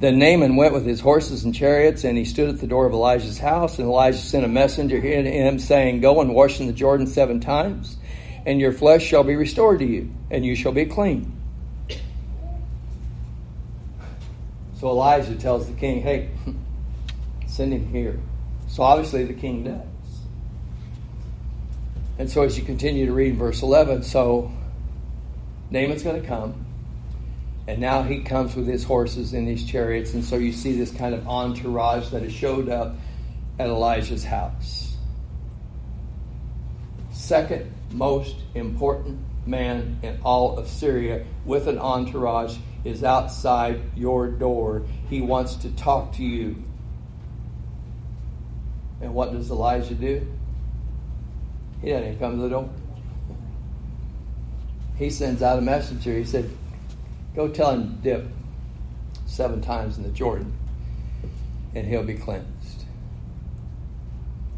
Then 0.00 0.18
Naaman 0.18 0.56
went 0.56 0.74
with 0.74 0.84
his 0.84 1.00
horses 1.00 1.44
and 1.44 1.54
chariots, 1.54 2.02
and 2.02 2.18
he 2.18 2.24
stood 2.24 2.48
at 2.48 2.58
the 2.58 2.66
door 2.66 2.86
of 2.86 2.92
Elisha's 2.92 3.38
house. 3.38 3.78
And 3.78 3.88
Elisha 3.88 4.18
sent 4.18 4.44
a 4.44 4.48
messenger 4.48 5.00
to 5.00 5.22
him, 5.22 5.58
saying, 5.60 6.00
Go 6.00 6.20
and 6.20 6.34
wash 6.34 6.58
in 6.60 6.66
the 6.66 6.72
Jordan 6.72 7.06
seven 7.06 7.38
times, 7.38 7.96
and 8.44 8.60
your 8.60 8.72
flesh 8.72 9.04
shall 9.04 9.22
be 9.22 9.36
restored 9.36 9.78
to 9.78 9.86
you, 9.86 10.12
and 10.30 10.44
you 10.44 10.56
shall 10.56 10.72
be 10.72 10.86
clean. 10.86 11.38
So 14.80 14.88
Elisha 14.88 15.36
tells 15.36 15.68
the 15.68 15.74
king, 15.74 16.02
Hey, 16.02 16.30
send 17.46 17.72
him 17.72 17.86
here. 17.86 18.18
So 18.66 18.82
obviously 18.82 19.24
the 19.24 19.34
king 19.34 19.62
does. 19.62 19.91
And 22.18 22.30
so 22.30 22.42
as 22.42 22.58
you 22.58 22.64
continue 22.64 23.06
to 23.06 23.12
read 23.12 23.36
verse 23.36 23.62
11, 23.62 24.02
so 24.02 24.52
Naaman's 25.70 26.02
going 26.02 26.20
to 26.20 26.26
come. 26.26 26.66
And 27.66 27.80
now 27.80 28.02
he 28.02 28.20
comes 28.22 28.54
with 28.56 28.66
his 28.66 28.84
horses 28.84 29.32
and 29.32 29.46
his 29.46 29.64
chariots. 29.64 30.14
And 30.14 30.24
so 30.24 30.36
you 30.36 30.52
see 30.52 30.76
this 30.76 30.90
kind 30.90 31.14
of 31.14 31.26
entourage 31.26 32.10
that 32.10 32.22
has 32.22 32.32
showed 32.32 32.68
up 32.68 32.96
at 33.58 33.68
Elisha's 33.68 34.24
house. 34.24 34.96
Second 37.12 37.72
most 37.92 38.36
important 38.54 39.20
man 39.46 39.98
in 40.02 40.18
all 40.24 40.58
of 40.58 40.68
Syria 40.68 41.24
with 41.44 41.68
an 41.68 41.78
entourage 41.78 42.56
is 42.84 43.04
outside 43.04 43.80
your 43.96 44.28
door. 44.28 44.84
He 45.08 45.20
wants 45.20 45.56
to 45.56 45.70
talk 45.70 46.14
to 46.14 46.22
you. 46.22 46.62
And 49.00 49.14
what 49.14 49.32
does 49.32 49.50
Elisha 49.50 49.94
do? 49.94 50.26
He 51.82 51.90
doesn't 51.90 52.18
come 52.18 52.36
to 52.36 52.42
the 52.42 52.48
door. 52.48 52.70
He 54.96 55.10
sends 55.10 55.42
out 55.42 55.58
a 55.58 55.62
messenger. 55.62 56.16
He 56.16 56.24
said, 56.24 56.48
Go 57.34 57.48
tell 57.48 57.72
him 57.72 57.98
dip 58.02 58.28
seven 59.26 59.60
times 59.60 59.96
in 59.96 60.04
the 60.04 60.10
Jordan, 60.10 60.52
and 61.74 61.86
he'll 61.86 62.04
be 62.04 62.14
cleansed. 62.14 62.84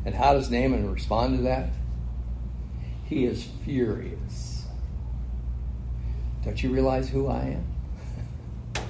And 0.05 0.15
how 0.15 0.35
does 0.35 0.51
Naaman 0.51 0.93
respond 0.93 1.39
to 1.39 1.43
that? 1.45 1.71
He 3.05 3.25
is 3.25 3.49
furious. 3.65 4.65
Don't 6.45 6.63
you 6.63 6.71
realize 6.71 7.09
who 7.09 7.29
I 7.29 7.57
am? 7.57 7.65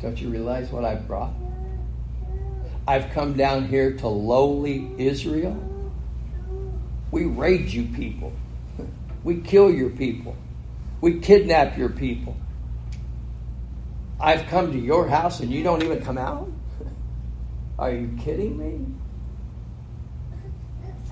Don't 0.00 0.20
you 0.20 0.28
realize 0.28 0.70
what 0.70 0.84
I've 0.84 1.08
brought? 1.08 1.32
I've 2.86 3.10
come 3.10 3.32
down 3.32 3.66
here 3.66 3.96
to 3.96 4.06
lowly 4.06 4.92
Israel. 4.98 5.73
We 7.14 7.26
raid 7.26 7.72
you 7.72 7.84
people. 7.84 8.32
We 9.22 9.36
kill 9.36 9.72
your 9.72 9.90
people. 9.90 10.34
We 11.00 11.20
kidnap 11.20 11.78
your 11.78 11.90
people. 11.90 12.36
I've 14.20 14.48
come 14.48 14.72
to 14.72 14.78
your 14.80 15.06
house 15.06 15.38
and 15.38 15.48
you 15.48 15.62
don't 15.62 15.80
even 15.84 16.02
come 16.02 16.18
out? 16.18 16.50
Are 17.78 17.92
you 17.92 18.18
kidding 18.20 18.58
me? 18.58 18.84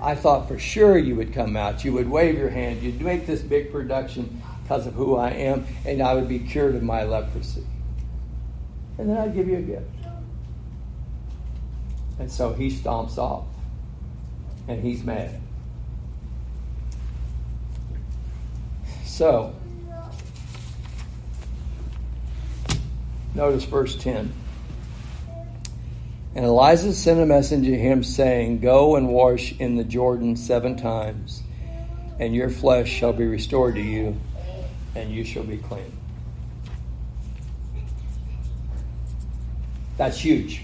I 0.01 0.15
thought 0.15 0.49
for 0.49 0.59
sure 0.59 0.97
you 0.97 1.15
would 1.15 1.33
come 1.33 1.55
out. 1.55 1.85
You 1.85 1.93
would 1.93 2.09
wave 2.09 2.37
your 2.37 2.49
hand. 2.49 2.83
You'd 2.83 2.99
make 2.99 3.25
this 3.25 3.39
big 3.39 3.71
production 3.71 4.43
because 4.61 4.85
of 4.85 4.95
who 4.95 5.15
I 5.15 5.29
am, 5.29 5.65
and 5.85 6.01
I 6.01 6.15
would 6.15 6.27
be 6.27 6.39
cured 6.39 6.75
of 6.75 6.83
my 6.83 7.03
leprosy. 7.03 7.65
And 8.97 9.09
then 9.09 9.15
I'd 9.15 9.33
give 9.33 9.47
you 9.47 9.59
a 9.59 9.61
gift. 9.61 9.89
And 12.19 12.29
so 12.29 12.51
he 12.51 12.69
stomps 12.69 13.17
off, 13.17 13.45
and 14.67 14.83
he's 14.83 15.01
mad. 15.05 15.39
So, 19.13 19.53
notice 23.35 23.63
verse 23.65 23.95
10. 23.95 24.33
And 26.33 26.45
Elisha 26.45 26.93
sent 26.93 27.19
a 27.19 27.25
messenger 27.27 27.69
to 27.69 27.77
him, 27.77 28.03
saying, 28.03 28.61
Go 28.61 28.95
and 28.95 29.09
wash 29.09 29.53
in 29.59 29.75
the 29.75 29.83
Jordan 29.83 30.35
seven 30.35 30.77
times, 30.77 31.43
and 32.19 32.33
your 32.33 32.49
flesh 32.49 32.89
shall 32.89 33.13
be 33.13 33.27
restored 33.27 33.75
to 33.75 33.81
you, 33.81 34.19
and 34.95 35.11
you 35.11 35.23
shall 35.23 35.43
be 35.43 35.57
clean. 35.57 35.95
That's 39.95 40.17
huge. 40.17 40.63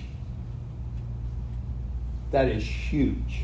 That 2.31 2.47
is 2.47 2.63
huge. 2.63 3.43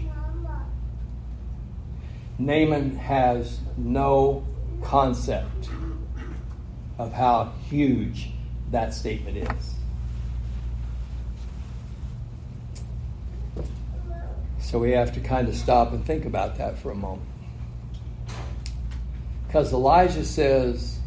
Naaman 2.39 2.97
has 2.97 3.59
no 3.77 4.43
concept 4.85 5.69
of 6.97 7.11
how 7.11 7.51
huge 7.69 8.29
that 8.71 8.93
statement 8.93 9.37
is. 9.37 9.75
So 14.59 14.79
we 14.79 14.91
have 14.91 15.13
to 15.13 15.19
kind 15.19 15.47
of 15.47 15.55
stop 15.55 15.91
and 15.91 16.05
think 16.05 16.25
about 16.25 16.57
that 16.57 16.77
for 16.79 16.91
a 16.91 16.95
moment. 16.95 17.27
Because 19.47 19.73
Elisha 19.73 20.25
says, 20.25 20.99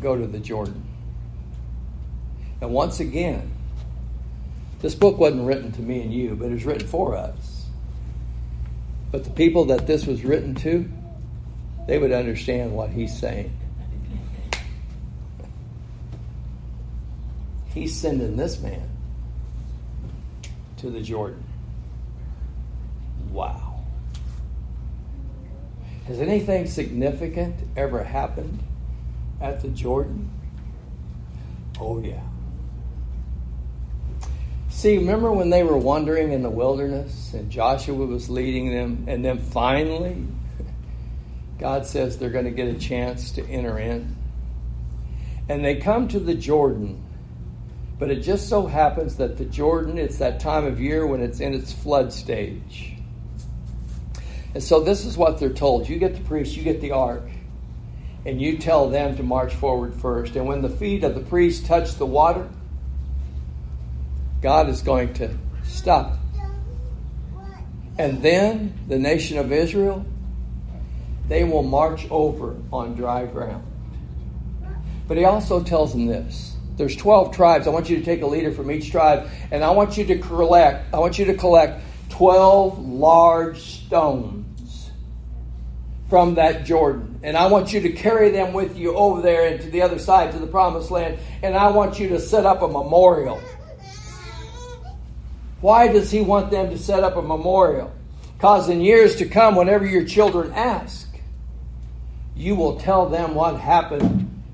go 0.00 0.16
to 0.16 0.26
the 0.26 0.38
Jordan. 0.38 0.84
And 2.60 2.70
once 2.70 3.00
again, 3.00 3.50
this 4.80 4.94
book 4.94 5.18
wasn't 5.18 5.46
written 5.46 5.72
to 5.72 5.82
me 5.82 6.02
and 6.02 6.12
you, 6.12 6.36
but 6.36 6.46
it 6.46 6.52
was 6.52 6.64
written 6.64 6.86
for 6.86 7.16
us. 7.16 7.66
But 9.10 9.24
the 9.24 9.30
people 9.30 9.66
that 9.66 9.86
this 9.86 10.06
was 10.06 10.24
written 10.24 10.54
to, 10.56 10.90
they 11.86 11.98
would 11.98 12.12
understand 12.12 12.72
what 12.72 12.90
he's 12.90 13.16
saying. 13.16 13.56
He's 17.66 17.94
sending 17.94 18.36
this 18.36 18.60
man 18.60 18.88
to 20.78 20.90
the 20.90 21.00
Jordan. 21.00 21.44
Wow. 23.30 23.84
Has 26.06 26.20
anything 26.20 26.66
significant 26.66 27.54
ever 27.76 28.02
happened 28.02 28.62
at 29.40 29.60
the 29.60 29.68
Jordan? 29.68 30.30
Oh, 31.78 32.00
yeah. 32.00 32.22
See, 34.70 34.98
remember 34.98 35.32
when 35.32 35.50
they 35.50 35.62
were 35.62 35.76
wandering 35.76 36.32
in 36.32 36.42
the 36.42 36.50
wilderness 36.50 37.32
and 37.34 37.50
Joshua 37.50 38.06
was 38.06 38.30
leading 38.30 38.70
them, 38.70 39.04
and 39.08 39.24
then 39.24 39.38
finally 39.38 40.26
God 41.58 41.86
says 41.86 42.18
they're 42.18 42.30
going 42.30 42.44
to 42.44 42.50
get 42.50 42.68
a 42.68 42.78
chance 42.78 43.32
to 43.32 43.46
enter 43.46 43.78
in? 43.78 44.14
And 45.48 45.64
they 45.64 45.76
come 45.76 46.08
to 46.08 46.18
the 46.18 46.34
Jordan, 46.34 47.02
but 47.98 48.10
it 48.10 48.20
just 48.20 48.48
so 48.48 48.66
happens 48.66 49.16
that 49.16 49.38
the 49.38 49.44
Jordan, 49.44 49.96
it's 49.96 50.18
that 50.18 50.40
time 50.40 50.64
of 50.64 50.80
year 50.80 51.06
when 51.06 51.20
it's 51.20 51.40
in 51.40 51.54
its 51.54 51.72
flood 51.72 52.12
stage. 52.12 52.94
And 54.54 54.62
so 54.62 54.80
this 54.80 55.04
is 55.04 55.16
what 55.16 55.38
they're 55.38 55.50
told 55.50 55.88
you 55.88 55.98
get 55.98 56.14
the 56.14 56.22
priest, 56.22 56.56
you 56.56 56.62
get 56.62 56.80
the 56.80 56.92
ark, 56.92 57.28
and 58.24 58.40
you 58.40 58.58
tell 58.58 58.90
them 58.90 59.16
to 59.16 59.22
march 59.22 59.54
forward 59.54 59.94
first. 59.94 60.34
And 60.34 60.46
when 60.46 60.62
the 60.62 60.68
feet 60.68 61.04
of 61.04 61.14
the 61.14 61.20
priest 61.20 61.66
touch 61.66 61.94
the 61.94 62.06
water, 62.06 62.48
God 64.42 64.68
is 64.68 64.82
going 64.82 65.14
to 65.14 65.36
stop. 65.64 66.18
And 67.98 68.22
then 68.22 68.78
the 68.88 68.98
nation 68.98 69.38
of 69.38 69.52
Israel, 69.52 70.04
they 71.28 71.44
will 71.44 71.62
march 71.62 72.06
over 72.10 72.56
on 72.72 72.94
dry 72.94 73.26
ground. 73.26 73.64
But 75.08 75.16
he 75.16 75.24
also 75.24 75.62
tells 75.62 75.92
them 75.92 76.06
this. 76.06 76.56
There's 76.76 76.96
12 76.96 77.34
tribes. 77.34 77.66
I 77.66 77.70
want 77.70 77.88
you 77.88 77.96
to 77.96 78.04
take 78.04 78.22
a 78.22 78.26
leader 78.26 78.52
from 78.52 78.70
each 78.70 78.90
tribe, 78.90 79.28
and 79.50 79.64
I 79.64 79.70
want 79.70 79.96
you 79.96 80.04
to 80.06 80.18
collect, 80.18 80.92
I 80.94 80.98
want 80.98 81.18
you 81.18 81.24
to 81.26 81.34
collect 81.34 81.82
12 82.10 82.78
large 82.78 83.60
stones 83.60 84.90
from 86.08 86.34
that 86.36 86.64
Jordan. 86.64 87.20
And 87.22 87.36
I 87.36 87.46
want 87.46 87.72
you 87.72 87.80
to 87.80 87.92
carry 87.92 88.30
them 88.30 88.52
with 88.52 88.76
you 88.76 88.94
over 88.94 89.20
there 89.22 89.48
and 89.48 89.60
to 89.62 89.70
the 89.70 89.82
other 89.82 89.98
side 89.98 90.32
to 90.32 90.38
the 90.38 90.46
promised 90.46 90.90
land. 90.90 91.18
And 91.42 91.56
I 91.56 91.70
want 91.70 91.98
you 91.98 92.08
to 92.10 92.20
set 92.20 92.46
up 92.46 92.62
a 92.62 92.68
memorial. 92.68 93.40
Why 95.60 95.88
does 95.88 96.10
he 96.10 96.20
want 96.20 96.50
them 96.50 96.70
to 96.70 96.78
set 96.78 97.02
up 97.02 97.16
a 97.16 97.22
memorial? 97.22 97.92
Because 98.36 98.68
in 98.68 98.80
years 98.80 99.16
to 99.16 99.26
come, 99.26 99.56
whenever 99.56 99.86
your 99.86 100.04
children 100.04 100.52
ask, 100.52 101.05
you 102.36 102.54
will 102.54 102.78
tell 102.78 103.08
them 103.08 103.34
what 103.34 103.58
happened 103.58 104.44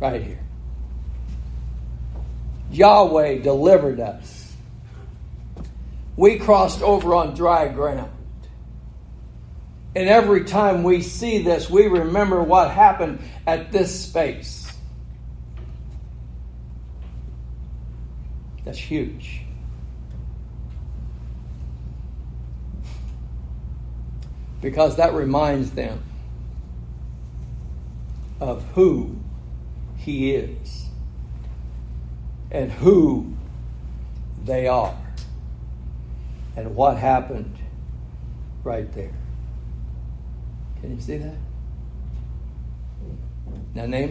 right 0.00 0.22
here. 0.22 0.40
Yahweh 2.70 3.38
delivered 3.38 4.00
us. 4.00 4.54
We 6.16 6.38
crossed 6.38 6.82
over 6.82 7.14
on 7.14 7.34
dry 7.34 7.68
ground. 7.68 8.10
And 9.94 10.08
every 10.08 10.44
time 10.44 10.82
we 10.82 11.02
see 11.02 11.42
this, 11.42 11.68
we 11.68 11.86
remember 11.86 12.42
what 12.42 12.70
happened 12.70 13.20
at 13.46 13.70
this 13.72 14.04
space. 14.04 14.72
That's 18.64 18.78
huge. 18.78 19.42
because 24.62 24.96
that 24.96 25.12
reminds 25.12 25.72
them 25.72 26.02
of 28.42 28.64
who 28.74 29.16
He 29.96 30.34
is 30.34 30.88
and 32.50 32.72
who 32.72 33.34
they 34.44 34.66
are 34.66 34.96
and 36.56 36.74
what 36.74 36.96
happened 36.96 37.56
right 38.64 38.92
there. 38.92 39.14
Can 40.80 40.96
you 40.96 41.00
see 41.00 41.18
that? 41.18 41.36
Now, 43.74 43.86
name 43.86 44.10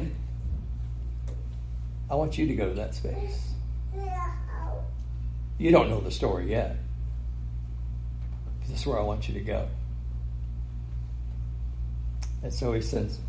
it. 1.28 1.34
I 2.10 2.16
want 2.16 2.38
you 2.38 2.48
to 2.48 2.56
go 2.56 2.70
to 2.70 2.76
that 2.76 2.96
space. 2.96 3.50
You 5.58 5.72
don't 5.72 5.90
know 5.90 6.00
the 6.00 6.10
story 6.10 6.50
yet. 6.50 6.78
This 8.62 8.80
is 8.80 8.88
where 8.88 8.98
I 8.98 9.04
want 9.04 9.28
you 9.28 9.34
to 9.34 9.42
go. 9.42 9.68
And 12.42 12.54
so 12.54 12.74
he 12.74 12.82
sends 12.82 13.18
him. 13.18 13.26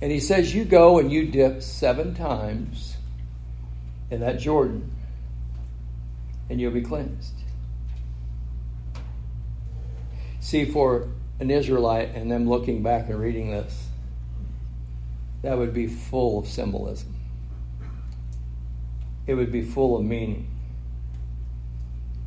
And 0.00 0.12
he 0.12 0.20
says, 0.20 0.54
You 0.54 0.64
go 0.64 0.98
and 0.98 1.10
you 1.10 1.26
dip 1.26 1.62
seven 1.62 2.14
times 2.14 2.96
in 4.10 4.20
that 4.20 4.38
Jordan, 4.38 4.92
and 6.48 6.60
you'll 6.60 6.72
be 6.72 6.82
cleansed. 6.82 7.34
See, 10.40 10.64
for 10.64 11.08
an 11.40 11.50
Israelite 11.50 12.14
and 12.14 12.30
them 12.30 12.48
looking 12.48 12.82
back 12.82 13.08
and 13.08 13.18
reading 13.18 13.50
this, 13.50 13.88
that 15.42 15.58
would 15.58 15.74
be 15.74 15.86
full 15.86 16.38
of 16.38 16.46
symbolism. 16.46 17.14
It 19.26 19.34
would 19.34 19.50
be 19.50 19.62
full 19.62 19.96
of 19.96 20.04
meaning. 20.04 20.48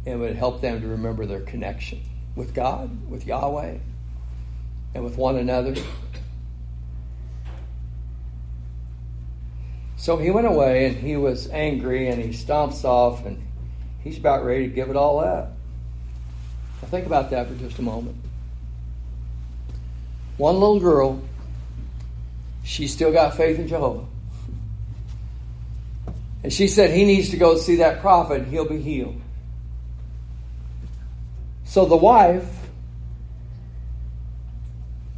It 0.05 0.15
would 0.15 0.35
help 0.35 0.61
them 0.61 0.81
to 0.81 0.87
remember 0.87 1.25
their 1.25 1.41
connection 1.41 2.01
with 2.35 2.53
God, 2.53 3.09
with 3.09 3.25
Yahweh, 3.25 3.77
and 4.95 5.03
with 5.03 5.17
one 5.17 5.37
another. 5.37 5.75
So 9.99 10.15
he 10.15 10.31
went 10.31 10.47
away 10.47 10.85
and 10.85 10.95
he 10.95 11.17
was 11.17 11.49
angry 11.49 12.07
and 12.07 12.21
he 12.23 12.29
stomps 12.29 12.85
off 12.85 13.25
and 13.25 13.45
he's 14.01 14.17
about 14.17 14.45
ready 14.45 14.69
to 14.69 14.73
give 14.73 14.89
it 14.89 14.95
all 14.95 15.19
up. 15.19 15.51
Now 16.81 16.87
think 16.87 17.05
about 17.05 17.31
that 17.31 17.49
for 17.49 17.55
just 17.55 17.77
a 17.79 17.81
moment. 17.81 18.15
One 20.37 20.55
little 20.55 20.79
girl, 20.79 21.21
she 22.63 22.87
still 22.87 23.11
got 23.11 23.35
faith 23.35 23.59
in 23.59 23.67
Jehovah. 23.67 24.05
And 26.43 26.53
she 26.53 26.69
said 26.69 26.91
he 26.91 27.03
needs 27.03 27.31
to 27.31 27.37
go 27.37 27.57
see 27.57 27.75
that 27.75 27.99
prophet, 27.99 28.47
he'll 28.47 28.69
be 28.69 28.81
healed. 28.81 29.19
So 31.65 31.83
the 31.83 31.97
wife 31.97 32.49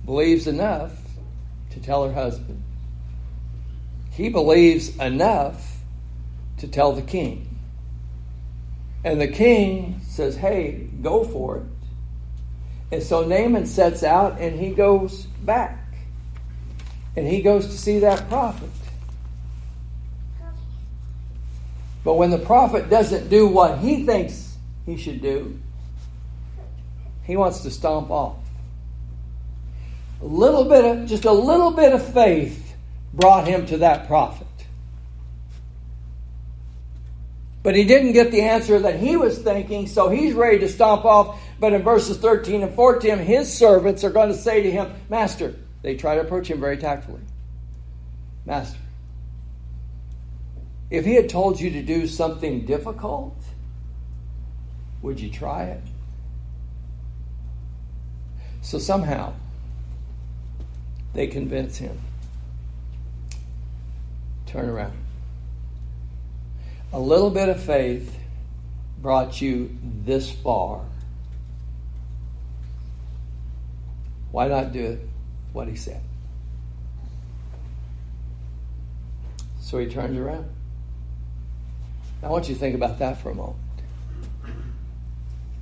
believes 0.05 0.47
enough 0.47 0.91
to 1.69 1.79
tell 1.79 2.07
her 2.07 2.13
husband. 2.13 2.63
He 4.11 4.29
believes 4.29 4.95
enough 4.97 5.77
to 6.57 6.67
tell 6.67 6.91
the 6.93 7.01
king. 7.01 7.47
And 9.03 9.19
the 9.19 9.27
king 9.27 10.01
says, 10.03 10.35
Hey, 10.35 10.89
go 11.01 11.23
for 11.23 11.57
it. 11.57 11.63
And 12.91 13.01
so 13.01 13.25
Naaman 13.25 13.65
sets 13.65 14.03
out 14.03 14.39
and 14.39 14.59
he 14.59 14.71
goes 14.71 15.23
back. 15.43 15.77
And 17.15 17.25
he 17.25 17.41
goes 17.41 17.67
to 17.67 17.77
see 17.77 17.99
that 17.99 18.27
prophet. 18.29 18.69
But 22.03 22.15
when 22.15 22.31
the 22.31 22.37
prophet 22.37 22.89
doesn't 22.89 23.29
do 23.29 23.47
what 23.47 23.79
he 23.79 24.05
thinks 24.05 24.55
he 24.85 24.97
should 24.97 25.21
do, 25.21 25.59
he 27.23 27.37
wants 27.37 27.61
to 27.61 27.71
stomp 27.71 28.09
off. 28.09 28.37
A 30.21 30.25
little 30.25 30.65
bit 30.65 30.83
of, 30.83 31.07
just 31.07 31.25
a 31.25 31.31
little 31.31 31.71
bit 31.71 31.93
of 31.93 32.13
faith 32.13 32.60
brought 33.13 33.47
him 33.47 33.65
to 33.67 33.77
that 33.79 34.07
prophet. 34.07 34.47
But 37.63 37.75
he 37.75 37.83
didn't 37.83 38.13
get 38.13 38.31
the 38.31 38.41
answer 38.41 38.79
that 38.79 38.99
he 38.99 39.15
was 39.15 39.37
thinking, 39.37 39.87
so 39.87 40.09
he's 40.09 40.33
ready 40.33 40.59
to 40.59 40.69
stomp 40.69 41.05
off. 41.05 41.39
But 41.59 41.73
in 41.73 41.83
verses 41.83 42.17
13 42.17 42.63
and 42.63 42.73
14, 42.73 43.19
his 43.19 43.53
servants 43.53 44.03
are 44.03 44.09
going 44.09 44.29
to 44.29 44.37
say 44.37 44.63
to 44.63 44.71
him, 44.71 44.91
Master, 45.09 45.53
they 45.83 45.95
try 45.95 46.15
to 46.15 46.21
approach 46.21 46.47
him 46.47 46.59
very 46.59 46.77
tactfully. 46.77 47.21
Master, 48.45 48.79
if 50.89 51.05
he 51.05 51.13
had 51.13 51.29
told 51.29 51.59
you 51.59 51.69
to 51.71 51.83
do 51.83 52.07
something 52.07 52.65
difficult, 52.65 53.37
would 55.03 55.19
you 55.19 55.29
try 55.29 55.65
it? 55.65 55.83
So 58.61 58.79
somehow, 58.79 59.33
they 61.13 61.27
convince 61.27 61.77
him. 61.77 61.99
Turn 64.51 64.67
around. 64.67 64.97
A 66.91 66.99
little 66.99 67.29
bit 67.29 67.47
of 67.47 67.63
faith 67.63 68.17
brought 69.01 69.39
you 69.39 69.77
this 70.03 70.29
far. 70.29 70.81
Why 74.31 74.49
not 74.49 74.73
do 74.73 74.99
what 75.53 75.69
he 75.69 75.75
said? 75.77 76.01
So 79.61 79.77
he 79.77 79.87
turns 79.87 80.17
around. 80.17 80.45
I 82.21 82.27
want 82.27 82.49
you 82.49 82.53
to 82.53 82.59
think 82.59 82.75
about 82.75 82.99
that 82.99 83.21
for 83.21 83.29
a 83.29 83.35
moment. 83.35 83.57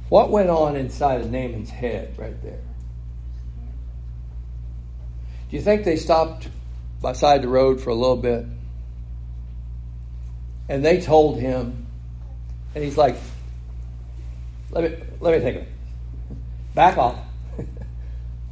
What 0.09 0.31
went 0.31 0.49
on 0.49 0.75
inside 0.75 1.21
of 1.21 1.29
Naaman's 1.29 1.69
head 1.69 2.17
right 2.17 2.41
there? 2.41 2.61
Do 5.51 5.55
you 5.55 5.61
think 5.61 5.83
they 5.83 5.95
stopped 5.95 6.47
beside 7.03 7.43
the 7.43 7.47
road 7.47 7.79
for 7.79 7.91
a 7.91 7.95
little 7.95 8.17
bit? 8.17 8.45
And 10.69 10.85
they 10.85 11.01
told 11.01 11.39
him, 11.39 11.87
and 12.75 12.83
he's 12.83 12.95
like, 12.95 13.15
let 14.69 14.83
me, 14.83 14.97
let 15.19 15.33
me 15.33 15.39
think 15.39 15.57
of 15.57 15.61
it. 15.63 15.69
Back 16.75 16.97
off. 16.97 17.17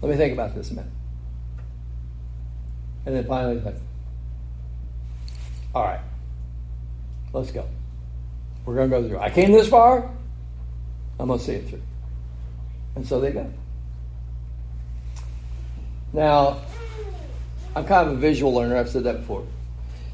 let 0.01 0.09
me 0.09 0.17
think 0.17 0.33
about 0.33 0.55
this 0.55 0.71
a 0.71 0.73
minute. 0.73 0.91
And 3.05 3.15
then 3.15 3.25
finally, 3.25 3.55
he's 3.55 3.65
like, 3.65 3.75
all 5.75 5.83
right, 5.83 5.99
let's 7.33 7.51
go. 7.51 7.67
We're 8.65 8.75
going 8.75 8.89
to 8.89 8.99
go 8.99 9.07
through. 9.07 9.19
I 9.19 9.29
came 9.29 9.51
this 9.51 9.69
far, 9.69 10.11
I'm 11.19 11.27
going 11.27 11.39
to 11.39 11.45
see 11.45 11.53
it 11.53 11.69
through. 11.69 11.83
And 12.95 13.07
so 13.07 13.21
they 13.21 13.31
go. 13.31 13.49
Now, 16.13 16.61
I'm 17.75 17.85
kind 17.85 18.09
of 18.09 18.15
a 18.15 18.19
visual 18.19 18.53
learner. 18.55 18.75
I've 18.75 18.89
said 18.89 19.03
that 19.03 19.19
before. 19.19 19.45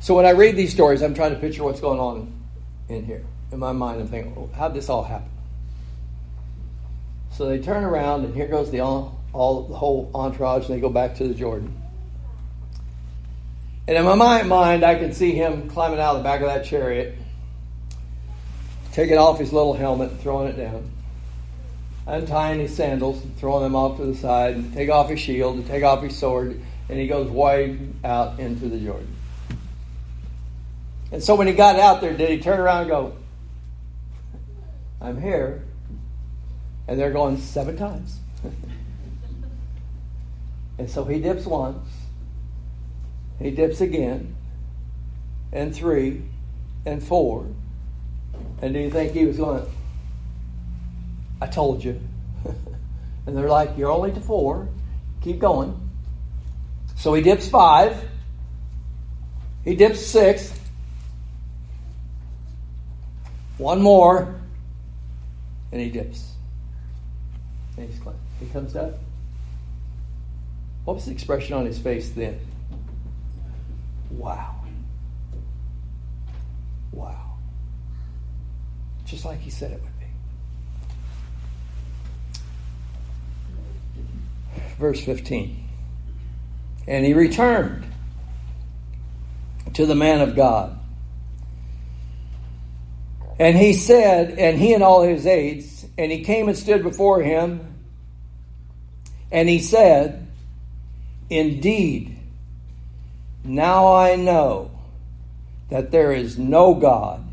So 0.04 0.14
when 0.16 0.26
I 0.26 0.32
read 0.32 0.58
these 0.58 0.74
stories, 0.74 1.02
I'm 1.02 1.14
trying 1.14 1.34
to 1.34 1.40
picture 1.40 1.64
what's 1.64 1.80
going 1.80 1.98
on 1.98 2.30
in 2.90 3.06
here. 3.06 3.24
In 3.54 3.60
my 3.60 3.72
mind, 3.72 4.02
I'm 4.02 4.10
thinking, 4.10 4.36
well, 4.36 4.50
how'd 4.54 4.74
this 4.74 4.90
all 4.90 5.02
happen? 5.02 5.30
So 7.32 7.46
they 7.48 7.60
turn 7.60 7.86
around, 7.86 8.26
and 8.26 8.36
here 8.36 8.48
goes 8.48 8.70
the 8.70 8.82
all, 8.82 9.18
all 9.32 9.64
the 9.64 9.76
whole 9.76 10.12
entourage, 10.14 10.66
and 10.66 10.76
they 10.76 10.82
go 10.82 10.90
back 10.90 11.16
to 11.16 11.28
the 11.30 11.34
Jordan. 11.34 11.82
And 13.88 13.96
in 13.96 14.04
my 14.04 14.44
mind, 14.44 14.84
I 14.84 14.96
can 14.96 15.14
see 15.14 15.32
him 15.32 15.70
climbing 15.70 16.02
out 16.02 16.18
of 16.18 16.18
the 16.18 16.24
back 16.26 16.42
of 16.42 16.48
that 16.48 16.66
chariot, 16.66 17.18
taking 18.92 19.18
off 19.18 19.40
his 19.40 19.54
little 19.54 19.74
helmet 19.74 20.12
and 20.12 20.20
throwing 20.20 20.50
it 20.50 20.58
down, 20.58 20.92
untying 22.08 22.60
his 22.60 22.76
sandals 22.76 23.24
and 23.24 23.38
throwing 23.38 23.64
them 23.64 23.74
off 23.78 23.96
to 24.00 24.06
the 24.06 24.16
side, 24.16 24.56
and 24.56 24.74
take 24.74 24.90
off 24.90 25.10
his 25.10 25.22
shield 25.22 25.56
and 25.56 25.66
take 25.66 25.86
off 25.86 26.04
his 26.04 26.18
sword 26.18 26.60
and 26.90 27.00
he 27.00 27.08
goes 27.08 27.30
wide 27.30 27.80
out 28.04 28.38
into 28.38 28.68
the 28.68 28.78
Jordan. 28.78 29.13
And 31.14 31.24
so 31.24 31.36
when 31.36 31.46
he 31.46 31.54
got 31.54 31.78
out 31.78 32.02
there, 32.02 32.18
did 32.18 32.32
he 32.32 32.40
turn 32.40 32.60
around 32.60 32.82
and 32.82 32.90
go, 32.90 33.14
I'm 35.00 35.22
here? 35.22 35.64
And 36.88 37.00
they're 37.00 37.12
going 37.12 37.38
seven 37.38 37.78
times. 37.78 38.18
and 40.80 40.90
so 40.90 41.06
he 41.06 41.20
dips 41.20 41.46
once, 41.46 41.88
he 43.38 43.52
dips 43.52 43.80
again, 43.80 44.36
and 45.52 45.74
three, 45.74 46.24
and 46.84 47.02
four. 47.02 47.46
And 48.64 48.74
do 48.74 48.80
you 48.80 48.90
think 48.90 49.14
he 49.14 49.26
was 49.26 49.38
going, 49.38 49.68
I 51.40 51.46
told 51.46 51.84
you? 51.84 52.02
and 53.28 53.38
they're 53.38 53.50
like, 53.50 53.78
You're 53.78 53.92
only 53.92 54.12
to 54.14 54.20
four. 54.20 54.68
Keep 55.22 55.38
going. 55.38 55.80
So 56.96 57.14
he 57.14 57.22
dips 57.22 57.48
five. 57.48 58.04
He 59.64 59.76
dips 59.76 60.04
six. 60.04 60.60
One 63.58 63.82
more. 63.82 64.40
And 65.72 65.82
he 65.82 65.90
dips. 65.90 66.34
And 67.78 67.90
he's 67.90 68.00
clean. 68.00 68.16
He 68.40 68.46
comes 68.48 68.76
up. 68.76 68.94
What 70.86 70.96
was 70.96 71.06
the 71.06 71.12
expression 71.12 71.56
on 71.56 71.66
his 71.66 71.80
face 71.80 72.10
then? 72.10 72.40
Wow. 74.12 74.62
Wow. 76.92 77.38
Just 79.06 79.26
like 79.26 79.40
he 79.40 79.50
said 79.50 79.72
it 79.72 79.82
would 79.82 80.00
be. 80.00 80.04
verse 84.84 85.02
15. 85.02 85.70
And 86.88 87.06
he 87.06 87.14
returned 87.14 87.86
to 89.74 89.86
the 89.86 89.96
man 89.96 90.20
of 90.20 90.36
God. 90.36 90.78
And 93.40 93.58
he 93.58 93.74
said, 93.74 94.38
and 94.38 94.60
he 94.60 94.74
and 94.74 94.84
all 94.84 95.04
his 95.04 95.26
aides, 95.26 95.86
and 95.98 96.12
he 96.12 96.24
came 96.24 96.48
and 96.48 96.58
stood 96.58 96.84
before 96.84 97.22
him, 97.22 97.76
and 99.32 99.50
he 99.50 99.60
said, 99.60 100.28
Indeed, 101.30 102.18
now 103.44 103.94
I 103.94 104.16
know 104.16 104.72
that 105.70 105.92
there 105.92 106.12
is 106.12 106.38
no 106.38 106.76
God 106.76 107.26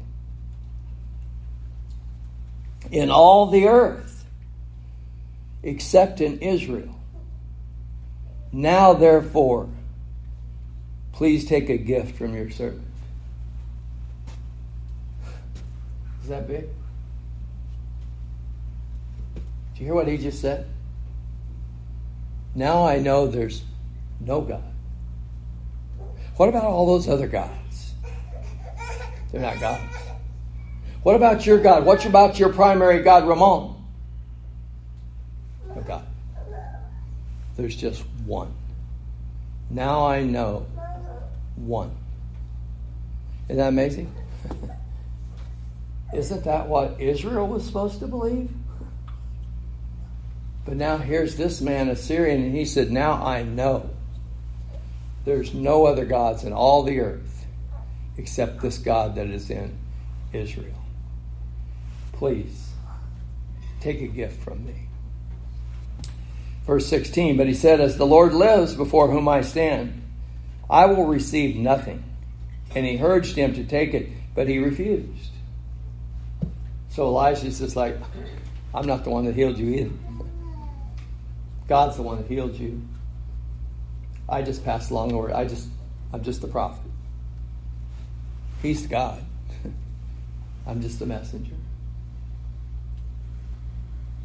in 2.90 3.10
all 3.10 3.46
the 3.46 3.68
earth 3.68 4.24
except 5.62 6.20
in 6.20 6.38
Israel. 6.38 6.96
Now, 8.52 8.94
therefore, 8.94 9.68
please 11.12 11.44
take 11.44 11.68
a 11.68 11.76
gift 11.76 12.16
from 12.16 12.34
your 12.34 12.50
servant. 12.50 12.89
Is 16.22 16.28
that 16.28 16.46
big? 16.46 16.68
Do 19.34 19.80
you 19.80 19.86
hear 19.86 19.94
what 19.94 20.08
he 20.08 20.18
just 20.18 20.40
said? 20.40 20.66
Now 22.54 22.86
I 22.86 22.98
know 22.98 23.26
there's 23.26 23.62
no 24.20 24.40
God. 24.40 24.62
What 26.36 26.48
about 26.48 26.64
all 26.64 26.86
those 26.86 27.08
other 27.08 27.26
gods? 27.26 27.94
They're 29.30 29.40
not 29.40 29.60
gods. 29.60 29.82
What 31.02 31.14
about 31.14 31.46
your 31.46 31.58
God? 31.58 31.84
What 31.84 32.04
about 32.04 32.38
your 32.38 32.52
primary 32.52 33.02
God, 33.02 33.26
Rimmon? 33.26 33.74
No 35.74 35.82
God. 35.86 36.04
There's 37.56 37.76
just 37.76 38.02
one. 38.26 38.52
Now 39.70 40.06
I 40.06 40.22
know 40.22 40.66
one. 41.56 41.96
Isn't 43.48 43.58
that 43.58 43.68
amazing? 43.68 44.12
Isn't 46.14 46.44
that 46.44 46.68
what 46.68 47.00
Israel 47.00 47.46
was 47.46 47.64
supposed 47.64 48.00
to 48.00 48.06
believe? 48.06 48.50
But 50.64 50.76
now 50.76 50.98
here's 50.98 51.36
this 51.36 51.60
man, 51.60 51.88
a 51.88 51.96
Syrian, 51.96 52.42
and 52.42 52.54
he 52.54 52.64
said, 52.64 52.90
Now 52.90 53.12
I 53.24 53.42
know 53.42 53.90
there's 55.24 55.54
no 55.54 55.86
other 55.86 56.04
gods 56.04 56.44
in 56.44 56.52
all 56.52 56.82
the 56.82 57.00
earth 57.00 57.46
except 58.16 58.60
this 58.60 58.78
God 58.78 59.14
that 59.14 59.28
is 59.28 59.50
in 59.50 59.78
Israel. 60.32 60.82
Please 62.12 62.70
take 63.80 64.00
a 64.02 64.06
gift 64.06 64.42
from 64.42 64.64
me. 64.64 64.88
Verse 66.66 66.86
16, 66.86 67.36
but 67.36 67.46
he 67.46 67.54
said, 67.54 67.80
As 67.80 67.96
the 67.96 68.06
Lord 68.06 68.34
lives 68.34 68.74
before 68.74 69.10
whom 69.10 69.26
I 69.26 69.40
stand, 69.40 70.02
I 70.68 70.86
will 70.86 71.06
receive 71.06 71.56
nothing. 71.56 72.04
And 72.74 72.86
he 72.86 73.02
urged 73.02 73.36
him 73.36 73.54
to 73.54 73.64
take 73.64 73.94
it, 73.94 74.08
but 74.34 74.48
he 74.48 74.58
refused. 74.58 75.29
So 77.00 77.06
Elisha's 77.16 77.58
just 77.58 77.76
like, 77.76 77.96
I'm 78.74 78.86
not 78.86 79.04
the 79.04 79.10
one 79.10 79.24
that 79.24 79.34
healed 79.34 79.56
you 79.56 79.70
either. 79.72 79.90
God's 81.66 81.96
the 81.96 82.02
one 82.02 82.18
that 82.18 82.26
healed 82.26 82.54
you. 82.54 82.86
I 84.28 84.42
just 84.42 84.62
passed 84.66 84.90
along 84.90 85.08
the 85.08 85.16
word. 85.16 85.32
I 85.32 85.46
just, 85.46 85.66
I'm 86.12 86.22
just 86.22 86.42
the 86.42 86.46
prophet. 86.46 86.90
He's 88.60 88.86
God. 88.86 89.24
I'm 90.66 90.82
just 90.82 90.98
the 90.98 91.06
messenger. 91.06 91.54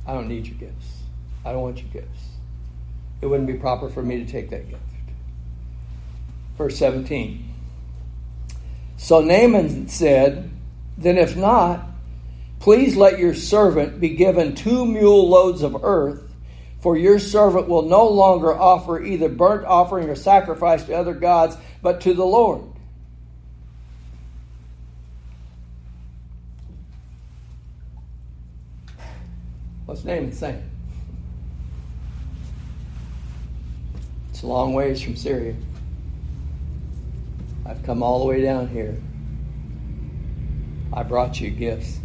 I 0.06 0.14
don't 0.14 0.28
need 0.28 0.46
your 0.46 0.58
gifts. 0.58 0.98
I 1.46 1.54
don't 1.54 1.62
want 1.62 1.78
your 1.78 1.88
gifts. 1.94 2.24
It 3.22 3.28
wouldn't 3.28 3.48
be 3.48 3.54
proper 3.54 3.88
for 3.88 4.04
me 4.04 4.18
to 4.18 4.30
take 4.30 4.50
that 4.50 4.70
gift. 4.70 4.82
Verse 6.58 6.78
17. 6.78 7.54
So 8.98 9.22
Naaman 9.22 9.88
said, 9.88 10.52
Then 10.98 11.18
if 11.18 11.38
not, 11.38 11.95
please 12.60 12.96
let 12.96 13.20
your 13.20 13.34
servant 13.34 14.00
be 14.00 14.10
given 14.10 14.56
two 14.56 14.86
mule 14.86 15.30
loads 15.30 15.62
of 15.62 15.84
earth, 15.84 16.34
for 16.80 16.98
your 16.98 17.20
servant 17.20 17.68
will 17.68 17.84
no 17.84 18.08
longer 18.08 18.54
offer 18.54 19.04
either 19.04 19.30
burnt 19.30 19.66
offering 19.66 20.10
or 20.10 20.16
sacrifice 20.16 20.84
to 20.84 20.94
other 20.96 21.14
gods, 21.14 21.58
but 21.82 22.02
to 22.02 22.14
the 22.14 22.26
Lord. 22.26 22.64
What's 29.86 30.04
Naaman 30.04 30.32
saying? 30.32 30.64
It's 34.32 34.44
a 34.44 34.48
long 34.48 34.74
ways 34.74 35.02
from 35.02 35.16
Syria. 35.16 35.56
I've 37.66 37.82
come 37.84 38.04
all 38.04 38.20
the 38.20 38.26
way 38.26 38.42
down 38.42 38.68
here. 38.68 38.98
I 40.92 41.04
brought 41.04 41.40
you 41.40 41.50
gifts. 41.50 42.00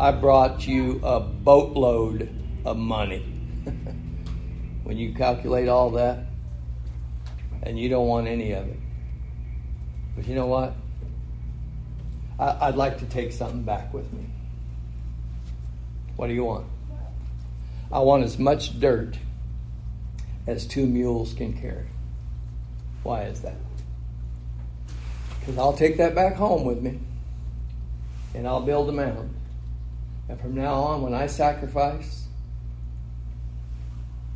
I 0.00 0.12
brought 0.12 0.66
you 0.66 1.00
a 1.02 1.18
boatload 1.18 2.28
of 2.64 2.76
money. 2.76 3.20
when 4.84 4.96
you 4.96 5.12
calculate 5.12 5.68
all 5.68 5.90
that, 5.90 6.24
and 7.62 7.78
you 7.78 7.88
don't 7.88 8.06
want 8.06 8.26
any 8.26 8.52
of 8.52 8.66
it. 8.68 8.78
But 10.16 10.26
you 10.26 10.34
know 10.34 10.46
what? 10.46 10.74
I, 12.38 12.70
would 12.70 12.76
like 12.76 12.98
to 12.98 13.06
take 13.06 13.32
something 13.32 13.64
back 13.64 13.92
with 13.92 14.12
me. 14.12 14.26
What 16.16 16.28
do 16.28 16.32
you 16.32 16.44
want? 16.44 16.66
I 17.90 17.98
want 17.98 18.22
as 18.22 18.38
much 18.38 18.78
dirt 18.78 19.18
as 20.46 20.64
two 20.64 20.86
mules 20.86 21.34
can 21.34 21.52
carry. 21.52 21.88
Why 23.02 23.24
is 23.24 23.40
that? 23.40 23.56
Because 25.40 25.58
I'll 25.58 25.76
take 25.76 25.96
that 25.96 26.14
back 26.14 26.36
home 26.36 26.64
with 26.64 26.80
me 26.80 27.00
and 28.34 28.46
I'll 28.46 28.62
build 28.62 28.88
a 28.88 28.92
mound. 28.92 29.34
And 30.28 30.40
from 30.40 30.54
now 30.54 30.74
on, 30.74 31.02
when 31.02 31.14
I 31.14 31.26
sacrifice, 31.26 32.26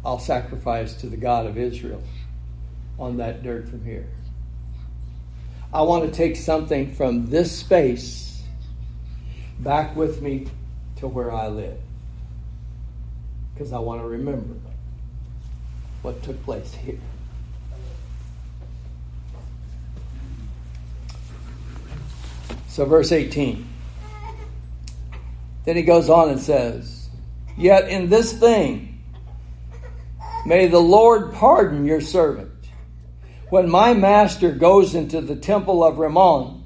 I'll 0.05 0.18
sacrifice 0.18 0.95
to 0.95 1.07
the 1.07 1.16
God 1.16 1.47
of 1.47 1.59
Israel 1.59 2.03
on 2.99 3.18
that 3.18 3.43
dirt 3.43 3.68
from 3.68 3.84
here. 3.84 4.09
I 5.72 5.82
want 5.82 6.05
to 6.05 6.11
take 6.11 6.36
something 6.36 6.95
from 6.95 7.30
this 7.30 7.57
space 7.57 8.43
back 9.59 9.95
with 9.97 10.20
me 10.20 10.49
to 10.97 11.09
where 11.09 11.32
I 11.32 11.49
live 11.49 11.78
because 13.55 13.72
I 13.72 13.78
want 13.78 14.01
to 14.01 14.07
remember 14.07 14.55
what 16.03 16.22
took 16.22 16.43
place 16.45 16.74
here. 16.74 16.99
So, 22.68 22.84
verse 22.86 23.12
18. 23.12 23.72
Then 25.65 25.77
he 25.77 25.83
goes 25.83 26.11
on 26.11 26.31
and 26.31 26.41
says, 26.41 27.09
Yet 27.57 27.89
in 27.89 28.09
this 28.09 28.33
thing 28.33 29.03
may 30.45 30.67
the 30.67 30.81
Lord 30.81 31.33
pardon 31.35 31.85
your 31.85 32.01
servant. 32.01 32.51
When 33.51 33.71
my 33.71 33.93
master 33.93 34.51
goes 34.51 34.95
into 34.95 35.21
the 35.21 35.37
temple 35.37 35.85
of 35.85 35.99
Rimmon 35.99 36.65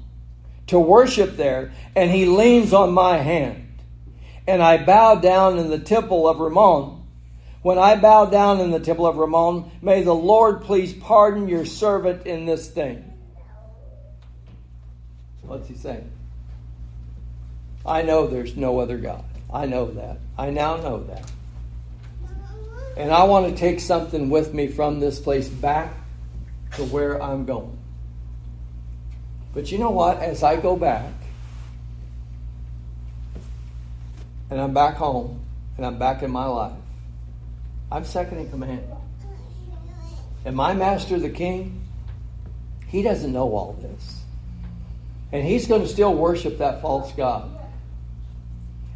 to 0.67 0.79
worship 0.79 1.37
there, 1.37 1.73
and 1.95 2.09
he 2.09 2.25
leans 2.25 2.73
on 2.73 2.93
my 2.93 3.17
hand, 3.17 3.81
and 4.47 4.61
I 4.63 4.83
bow 4.83 5.15
down 5.15 5.59
in 5.59 5.69
the 5.69 5.79
temple 5.79 6.27
of 6.27 6.39
Rimmon. 6.39 7.03
When 7.61 7.77
I 7.77 7.95
bow 7.95 8.25
down 8.27 8.61
in 8.61 8.71
the 8.71 8.79
temple 8.79 9.05
of 9.05 9.17
Rimmon, 9.17 9.69
may 9.81 10.03
the 10.03 10.15
Lord 10.15 10.61
please 10.61 10.93
pardon 10.93 11.49
your 11.49 11.65
servant 11.65 12.25
in 12.25 12.45
this 12.45 12.69
thing. 12.69 13.03
What's 15.41 15.67
he 15.67 15.75
saying? 15.75 16.09
I 17.87 18.01
know 18.01 18.27
there's 18.27 18.57
no 18.57 18.79
other 18.79 18.97
God. 18.97 19.23
I 19.51 19.65
know 19.65 19.91
that. 19.91 20.17
I 20.37 20.49
now 20.49 20.75
know 20.75 21.03
that. 21.05 21.31
And 22.97 23.11
I 23.11 23.23
want 23.23 23.47
to 23.47 23.55
take 23.55 23.79
something 23.79 24.29
with 24.29 24.53
me 24.53 24.67
from 24.67 24.99
this 24.99 25.19
place 25.19 25.47
back 25.47 25.93
to 26.73 26.83
where 26.83 27.21
I'm 27.21 27.45
going. 27.45 27.77
But 29.53 29.71
you 29.71 29.77
know 29.77 29.91
what? 29.91 30.19
As 30.19 30.43
I 30.43 30.57
go 30.57 30.75
back, 30.75 31.11
and 34.49 34.59
I'm 34.59 34.73
back 34.73 34.95
home 34.95 35.41
and 35.77 35.85
I'm 35.85 35.99
back 35.99 36.23
in 36.23 36.31
my 36.31 36.45
life, 36.45 36.73
I'm 37.91 38.03
second 38.03 38.39
in 38.39 38.49
command. 38.49 38.83
And 40.45 40.55
my 40.55 40.73
master, 40.73 41.19
the 41.19 41.29
king, 41.29 41.81
he 42.87 43.01
doesn't 43.01 43.31
know 43.31 43.53
all 43.55 43.73
this. 43.73 44.21
And 45.31 45.45
he's 45.45 45.67
going 45.67 45.81
to 45.81 45.87
still 45.87 46.13
worship 46.13 46.57
that 46.59 46.81
false 46.81 47.11
God. 47.13 47.56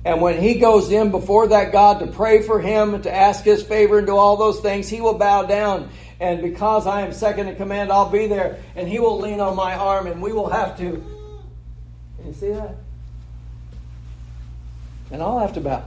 And 0.04 0.20
when 0.22 0.41
he 0.41 0.56
goes 0.56 0.91
in 0.91 1.12
before 1.12 1.47
that 1.47 1.72
God 1.72 1.99
to 1.99 2.08
pray 2.08 2.41
for 2.41 2.60
him 2.60 2.95
and 2.95 3.04
to 3.04 3.14
ask 3.14 3.43
his 3.43 3.62
favor 3.62 3.99
and 3.99 4.08
do 4.08 4.16
all 4.16 4.36
those 4.36 4.60
things, 4.60 4.89
he 4.89 4.99
will 4.99 5.18
bow 5.18 5.43
down. 5.43 5.89
And 6.20 6.41
because 6.41 6.88
I 6.88 7.02
am 7.02 7.14
second 7.14 7.47
in 7.47 7.56
command, 7.56 7.91
I'll 7.91 8.10
be 8.10 8.28
there. 8.28 8.60
And 8.76 8.88
he 8.88 8.99
will 8.99 9.20
lean 9.20 9.39
on 9.39 9.56
my 9.56 9.76
arm 9.76 10.08
and 10.08 10.22
we 10.22 10.34
will 10.34 10.49
have 10.49 10.78
to. 10.78 10.91
Can 12.18 12.28
You 12.28 12.34
see 12.34 12.52
that? 12.52 12.76
And 15.12 15.22
I'll 15.22 15.39
have 15.39 15.54
to 15.54 15.62
bow. 15.62 15.84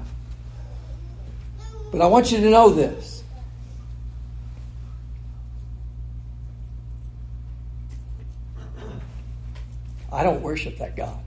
But 1.91 2.01
I 2.01 2.07
want 2.07 2.31
you 2.31 2.39
to 2.39 2.51
know 2.51 2.71
this. 2.71 3.23
I 10.13 10.23
don't 10.23 10.43
worship 10.43 10.79
that 10.79 10.95
God. 10.95 11.19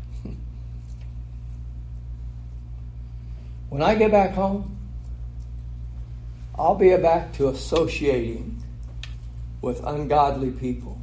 When 3.77 3.87
I 3.87 3.93
get 3.93 4.09
back 4.09 4.33
home, 4.33 4.75
I'll 6.57 6.73
be 6.73 6.97
back 6.97 7.33
to 7.33 7.49
associating 7.49 8.63
with 9.61 9.83
ungodly 9.83 10.49
people. 10.49 10.99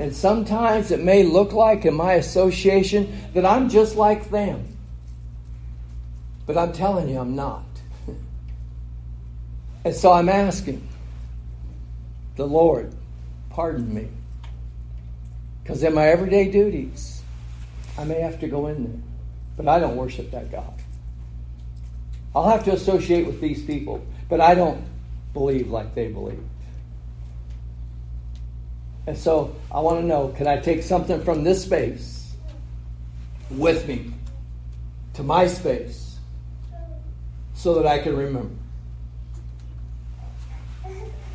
And 0.00 0.12
sometimes 0.12 0.90
it 0.90 1.00
may 1.00 1.22
look 1.22 1.52
like 1.52 1.84
in 1.84 1.94
my 1.94 2.14
association 2.14 3.30
that 3.34 3.46
I'm 3.46 3.68
just 3.68 3.94
like 3.94 4.30
them. 4.30 4.76
But 6.44 6.58
I'm 6.58 6.72
telling 6.72 7.08
you, 7.08 7.20
I'm 7.20 7.36
not. 7.36 7.64
and 9.84 9.94
so 9.94 10.10
I'm 10.10 10.28
asking 10.28 10.88
the 12.34 12.48
Lord, 12.48 12.92
pardon 13.48 13.94
me. 13.94 14.08
Because 15.62 15.84
in 15.84 15.94
my 15.94 16.08
everyday 16.08 16.50
duties, 16.50 17.22
I 17.96 18.02
may 18.02 18.18
have 18.18 18.40
to 18.40 18.48
go 18.48 18.66
in 18.66 18.82
there. 18.82 19.13
But 19.56 19.68
I 19.68 19.78
don't 19.78 19.96
worship 19.96 20.30
that 20.32 20.50
God. 20.50 20.74
I'll 22.34 22.48
have 22.48 22.64
to 22.64 22.72
associate 22.72 23.26
with 23.26 23.40
these 23.40 23.62
people, 23.62 24.04
but 24.28 24.40
I 24.40 24.54
don't 24.54 24.84
believe 25.32 25.70
like 25.70 25.94
they 25.94 26.08
believe. 26.08 26.42
And 29.06 29.16
so 29.16 29.54
I 29.70 29.80
want 29.80 30.00
to 30.00 30.06
know 30.06 30.28
can 30.28 30.46
I 30.46 30.58
take 30.58 30.82
something 30.82 31.22
from 31.22 31.44
this 31.44 31.62
space 31.62 32.34
with 33.50 33.86
me 33.86 34.12
to 35.14 35.22
my 35.22 35.46
space 35.46 36.18
so 37.54 37.74
that 37.74 37.86
I 37.86 37.98
can 37.98 38.16
remember? 38.16 38.54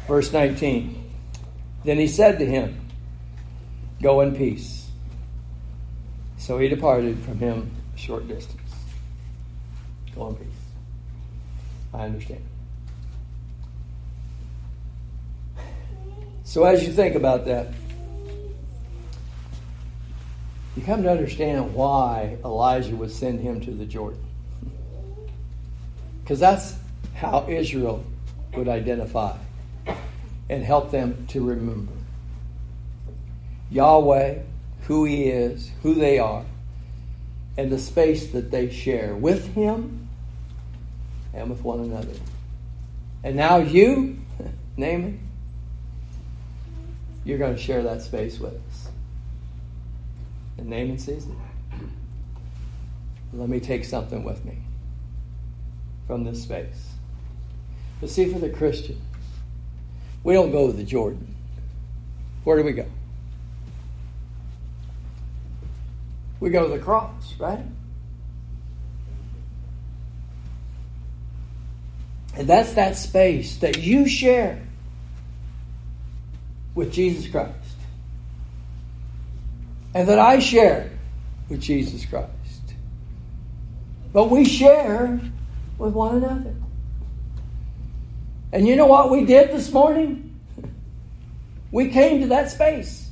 Verse 0.08 0.34
19. 0.34 1.12
Then 1.86 1.98
he 1.98 2.08
said 2.08 2.40
to 2.40 2.46
him, 2.46 2.88
Go 4.02 4.22
in 4.22 4.36
peace. 4.36 4.90
So 6.38 6.58
he 6.58 6.68
departed 6.68 7.20
from 7.20 7.38
him 7.38 7.72
short 8.00 8.28
distance. 8.28 8.62
Go 10.16 10.30
in 10.30 10.36
peace. 10.36 10.48
I 11.94 12.06
understand. 12.06 12.44
So, 16.44 16.64
as 16.64 16.86
you 16.86 16.92
think 16.92 17.16
about 17.16 17.46
that, 17.46 17.68
you 20.76 20.82
come 20.82 21.04
to 21.04 21.12
understand 21.12 21.74
why 21.76 22.38
Elisha 22.44 22.96
would 22.96 23.12
send 23.12 23.42
him 23.42 23.60
to 23.62 23.72
the 23.72 23.86
Jordan. 23.86 24.24
Because 26.24 26.40
that's 26.40 26.76
how 27.14 27.46
Israel 27.48 28.04
would 28.56 28.68
identify 28.68 29.38
and 30.50 30.64
help 30.64 30.90
them 30.90 31.28
to 31.28 31.46
remember 31.46 31.94
Yahweh, 33.70 34.40
who 34.84 35.06
He 35.06 35.26
is, 35.26 35.70
who 35.84 35.94
they 35.94 36.18
are, 36.18 36.46
and 37.60 37.70
the 37.70 37.78
space 37.78 38.28
that 38.28 38.52
they 38.52 38.70
share 38.70 39.14
with 39.14 39.54
Him 39.54 40.08
and 41.34 41.50
with 41.50 41.62
one 41.62 41.82
another. 41.82 42.14
And 43.22 43.36
now 43.36 43.58
you, 43.58 44.18
Naaman, 44.78 45.20
you're 47.26 47.38
going 47.38 47.58
to 47.58 47.62
share 47.62 47.84
that 47.84 48.02
space 48.02 48.40
with 48.40 48.54
us. 48.54 48.88
And 50.58 50.70
Naaman 50.70 51.00
sees 51.00 51.26
it. 51.26 51.34
Let 53.34 53.50
me 53.50 53.60
take 53.60 53.84
something 53.84 54.24
with 54.24 54.46
me 54.46 54.60
from 56.08 56.24
this 56.24 56.42
space. 56.42 56.94
But 58.00 58.10
see, 58.10 58.32
for 58.32 58.40
the 58.40 58.50
Christian, 58.50 59.02
we 60.24 60.34
don't 60.34 60.54
go 60.54 60.68
to 60.68 60.74
the 60.74 60.86
Jordan. 60.86 61.36
Where 62.46 62.56
do 62.56 62.64
we 62.64 62.72
go? 62.72 62.86
We 66.40 66.50
go 66.50 66.68
to 66.68 66.78
the 66.78 66.84
cross, 66.84 67.36
right? 67.38 67.66
And 72.36 72.48
that's 72.48 72.74
that 72.74 72.96
space 72.96 73.58
that 73.58 73.80
you 73.80 74.08
share 74.08 74.62
with 76.74 76.94
Jesus 76.94 77.30
Christ. 77.30 77.54
And 79.94 80.08
that 80.08 80.20
I 80.20 80.40
share 80.40 80.92
with 81.50 81.60
Jesus 81.60 82.06
Christ. 82.06 82.30
But 84.14 84.30
we 84.30 84.46
share 84.46 85.20
with 85.78 85.94
one 85.94 86.18
another. 86.18 86.56
And 88.54 88.68
you 88.68 88.76
know 88.76 88.88
what 88.88 89.12
we 89.12 89.26
did 89.26 89.52
this 89.52 89.72
morning? 89.72 90.26
We 91.72 91.90
came 91.90 92.22
to 92.22 92.28
that 92.30 92.50
space. 92.50 93.12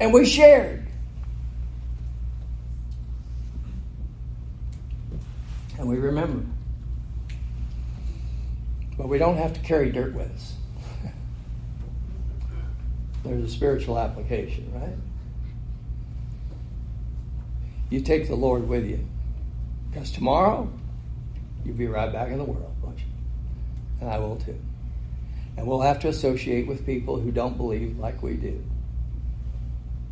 And 0.00 0.14
we 0.14 0.24
shared. 0.24 0.83
And 5.84 5.92
we 5.92 5.98
remember. 5.98 6.42
But 8.96 9.10
we 9.10 9.18
don't 9.18 9.36
have 9.36 9.52
to 9.52 9.60
carry 9.60 9.92
dirt 9.92 10.14
with 10.14 10.32
us. 10.32 10.54
There's 13.22 13.44
a 13.44 13.48
spiritual 13.48 13.98
application, 13.98 14.72
right? 14.74 14.96
You 17.90 18.00
take 18.00 18.28
the 18.28 18.34
Lord 18.34 18.66
with 18.66 18.86
you. 18.86 19.06
Because 19.90 20.10
tomorrow, 20.10 20.72
you'll 21.66 21.76
be 21.76 21.86
right 21.86 22.10
back 22.10 22.30
in 22.30 22.38
the 22.38 22.44
world, 22.44 22.74
won't 22.82 23.00
you? 23.00 23.04
And 24.00 24.08
I 24.08 24.18
will 24.20 24.36
too. 24.36 24.58
And 25.58 25.66
we'll 25.66 25.82
have 25.82 25.98
to 25.98 26.08
associate 26.08 26.66
with 26.66 26.86
people 26.86 27.20
who 27.20 27.30
don't 27.30 27.58
believe 27.58 27.98
like 27.98 28.22
we 28.22 28.38
do. 28.38 28.64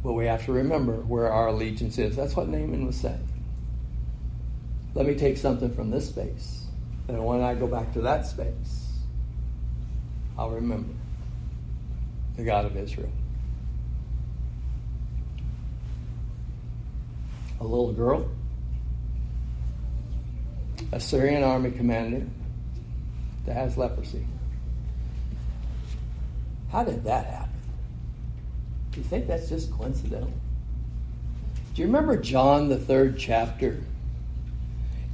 But 0.05 0.13
we 0.13 0.27
have 0.27 0.45
to 0.45 0.53
remember 0.53 0.97
where 0.97 1.33
our 1.33 1.47
allegiance 1.47 1.97
is. 1.97 2.15
That's 2.15 2.37
what 2.37 2.49
Naaman 2.49 2.85
was 2.85 2.97
saying. 2.97 3.27
Let 4.95 5.07
me 5.07 5.15
take 5.15 5.39
something 5.39 5.75
from 5.75 5.91
this 5.91 6.09
space. 6.09 6.67
And 7.09 7.25
when 7.25 7.41
I 7.41 7.55
go 7.55 7.67
back 7.67 7.93
to 7.95 8.01
that 8.03 8.27
space, 8.27 8.91
I'll 10.39 10.51
remember 10.51 10.93
the 12.37 12.45
God 12.45 12.65
of 12.65 12.77
Israel. 12.77 13.11
A 17.61 17.65
little 17.65 17.93
girl, 17.93 18.29
a 20.91 21.01
Syrian 21.01 21.43
army 21.43 21.71
commander 21.71 22.27
that 23.47 23.55
has 23.55 23.77
leprosy. 23.77 24.27
How 26.71 26.85
did 26.85 27.05
that 27.05 27.27
happen? 27.27 27.51
Do 28.93 29.01
you 29.01 29.05
think 29.05 29.27
that's 29.27 29.49
just 29.49 29.71
coincidental? 29.73 30.33
Do 31.75 31.81
you 31.81 31.87
remember 31.87 32.17
John, 32.17 32.69
the 32.69 32.79
third 32.79 33.19
chapter? 33.19 33.83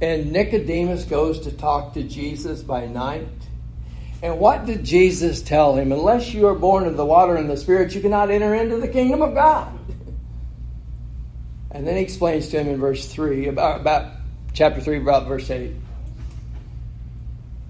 And 0.01 0.31
Nicodemus 0.31 1.05
goes 1.05 1.41
to 1.41 1.51
talk 1.51 1.93
to 1.93 2.03
Jesus 2.03 2.61
by 2.61 2.87
night. 2.87 3.27
And 4.21 4.39
what 4.39 4.65
did 4.65 4.83
Jesus 4.83 5.41
tell 5.41 5.75
him? 5.75 5.91
Unless 5.91 6.33
you 6.33 6.47
are 6.47 6.55
born 6.55 6.85
of 6.85 6.97
the 6.97 7.05
water 7.05 7.35
and 7.35 7.49
the 7.49 7.57
Spirit, 7.57 7.95
you 7.95 8.01
cannot 8.01 8.29
enter 8.29 8.53
into 8.53 8.77
the 8.77 8.87
kingdom 8.87 9.21
of 9.21 9.33
God. 9.33 9.77
And 11.71 11.87
then 11.87 11.95
he 11.95 12.01
explains 12.01 12.49
to 12.49 12.59
him 12.59 12.67
in 12.67 12.79
verse 12.79 13.07
3, 13.07 13.47
about, 13.47 13.81
about 13.81 14.13
chapter 14.53 14.81
3, 14.81 14.97
about 14.97 15.27
verse 15.27 15.49
8. 15.49 15.71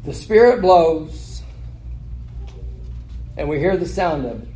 The 0.05 0.13
Spirit 0.13 0.61
blows, 0.61 1.41
and 3.37 3.49
we 3.49 3.59
hear 3.59 3.75
the 3.75 3.85
sound 3.85 4.25
of 4.25 4.41
it. 4.43 4.47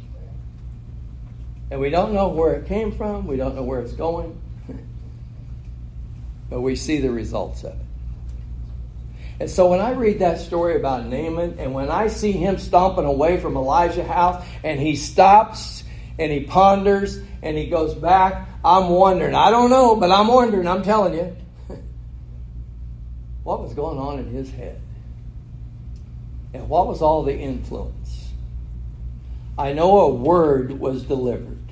And 1.71 1.79
we 1.79 1.89
don't 1.89 2.13
know 2.13 2.29
where 2.29 2.53
it 2.55 2.67
came 2.67 2.91
from, 2.91 3.27
we 3.27 3.35
don't 3.35 3.55
know 3.55 3.63
where 3.63 3.81
it's 3.81 3.93
going, 3.93 4.39
but 6.53 6.61
we 6.61 6.75
see 6.75 6.99
the 6.99 7.09
results 7.09 7.63
of 7.63 7.71
it. 7.71 7.85
And 9.39 9.49
so 9.49 9.71
when 9.71 9.79
I 9.79 9.93
read 9.93 10.19
that 10.19 10.37
story 10.39 10.75
about 10.75 11.03
Naaman, 11.03 11.55
and 11.57 11.73
when 11.73 11.89
I 11.89 12.09
see 12.09 12.31
him 12.31 12.59
stomping 12.59 13.05
away 13.05 13.39
from 13.39 13.57
Elisha's 13.57 14.05
house, 14.05 14.45
and 14.63 14.79
he 14.79 14.95
stops 14.95 15.83
and 16.19 16.31
he 16.31 16.41
ponders 16.41 17.17
and 17.41 17.57
he 17.57 17.69
goes 17.69 17.95
back, 17.95 18.47
I'm 18.63 18.89
wondering. 18.89 19.33
I 19.33 19.49
don't 19.49 19.71
know, 19.71 19.95
but 19.95 20.11
I'm 20.11 20.27
wondering, 20.27 20.67
I'm 20.67 20.83
telling 20.83 21.15
you. 21.15 21.35
what 23.43 23.63
was 23.63 23.73
going 23.73 23.97
on 23.97 24.19
in 24.19 24.27
his 24.27 24.51
head? 24.51 24.79
And 26.53 26.69
what 26.69 26.85
was 26.85 27.01
all 27.01 27.23
the 27.23 27.35
influence? 27.35 28.29
I 29.57 29.73
know 29.73 30.01
a 30.01 30.09
word 30.13 30.79
was 30.79 31.01
delivered. 31.01 31.62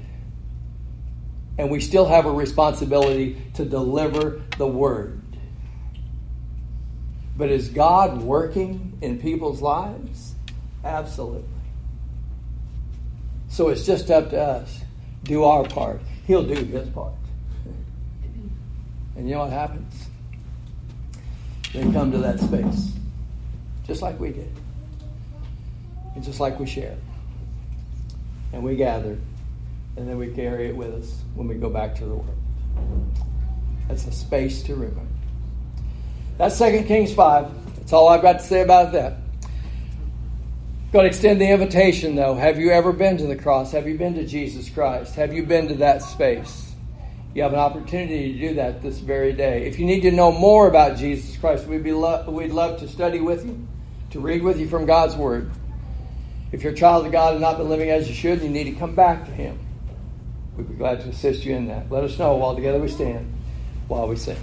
And 1.58 1.70
we 1.70 1.80
still 1.80 2.08
have 2.08 2.26
a 2.26 2.32
responsibility 2.32 3.42
to 3.56 3.66
deliver 3.66 4.42
the 4.58 4.68
word. 4.68 5.22
But 7.38 7.50
is 7.50 7.70
God 7.70 8.22
working 8.22 8.98
in 9.02 9.20
people's 9.20 9.62
lives? 9.62 10.36
Absolutely. 10.84 11.44
So 13.50 13.70
it's 13.70 13.86
just 13.86 14.10
up 14.10 14.30
to 14.30 14.42
us. 14.42 14.82
Do 15.24 15.44
our 15.44 15.64
part. 15.64 16.02
He'll 16.26 16.44
do 16.44 16.56
his 16.56 16.90
part. 16.90 17.14
And 19.16 19.28
you 19.28 19.36
know 19.36 19.42
what 19.42 19.52
happens? 19.52 20.08
They 21.74 21.82
come 21.92 22.12
to 22.12 22.18
that 22.20 22.40
space. 22.40 22.92
Just 23.86 24.02
like 24.02 24.20
we 24.20 24.32
did. 24.32 24.52
And 26.16 26.24
just 26.24 26.40
like 26.40 26.60
we 26.60 26.66
shared. 26.66 26.98
And 28.54 28.64
we 28.64 28.76
gather 28.76 29.18
and 29.98 30.08
then 30.08 30.18
we 30.18 30.28
carry 30.28 30.70
it 30.70 30.76
with 30.76 30.94
us 30.94 31.22
when 31.36 31.48
we 31.48 31.56
go 31.56 31.70
back 31.70 31.96
to 31.96 32.06
the 32.06 32.16
world. 32.16 32.38
That's 33.88 34.08
a 34.08 34.12
space 34.12 34.64
to 34.64 34.76
remember. 34.76 35.02
That's 36.38 36.58
2 36.58 36.84
Kings 36.84 37.14
5. 37.14 37.76
That's 37.76 37.94
all 37.94 38.10
I've 38.10 38.22
got 38.22 38.40
to 38.40 38.46
say 38.46 38.62
about 38.62 38.94
that. 38.94 39.18
Got 40.94 41.02
to 41.04 41.08
extend 41.08 41.40
the 41.40 41.50
invitation, 41.50 42.16
though. 42.16 42.36
Have 42.36 42.60
you 42.60 42.72
ever 42.72 42.92
been 42.92 43.18
to 43.18 43.26
the 43.26 43.36
cross? 43.36 43.72
Have 43.72 43.88
you 43.88 43.98
been 43.98 44.16
to 44.16 44.26
Jesus 44.26 44.70
Christ? 44.70 45.16
Have 45.16 45.34
you 45.34 45.44
been 45.44 45.68
to 45.70 45.76
that 45.76 46.02
space? 46.02 46.74
You 47.34 47.44
have 47.44 47.54
an 47.54 47.60
opportunity 47.60 48.34
to 48.34 48.40
do 48.50 48.56
that 48.56 48.82
this 48.82 49.00
very 49.00 49.32
day. 49.32 49.66
If 49.66 49.80
you 49.80 49.86
need 49.86 50.02
to 50.02 50.12
know 50.12 50.34
more 50.34 50.68
about 50.68 50.98
Jesus 50.98 51.38
Christ, 51.38 51.66
we'd, 51.66 51.84
be 51.84 51.94
lo- 51.94 52.30
we'd 52.30 52.52
love 52.52 52.80
to 52.80 52.90
study 52.90 53.22
with 53.22 53.46
you, 53.46 53.66
to 54.10 54.20
read 54.20 54.44
with 54.44 54.60
you 54.60 54.68
from 54.68 54.86
God's 54.86 55.16
Word. 55.16 55.50
If 56.52 56.64
you're 56.64 56.74
a 56.74 56.76
child 56.76 57.06
of 57.06 57.14
God 57.14 57.34
and 57.34 57.42
not 57.42 57.58
been 57.58 57.70
living 57.70 57.90
as 57.90 58.10
you 58.10 58.14
should, 58.14 58.42
you 58.42 58.50
need 58.50 58.66
to 58.66 58.74
come 58.74 58.94
back 58.94 59.24
to 59.26 59.32
Him. 59.32 59.58
We'd 60.58 60.70
be 60.70 60.76
glad 60.76 61.02
to 61.02 61.10
assist 61.10 61.46
you 61.46 61.56
in 61.56 61.68
that. 61.68 61.92
Let 61.92 62.04
us 62.04 62.20
know 62.20 62.36
while 62.36 62.56
together 62.56 62.80
we 62.80 62.88
stand, 62.88 63.34
while 63.88 64.08
we 64.08 64.16
sing. 64.16 64.38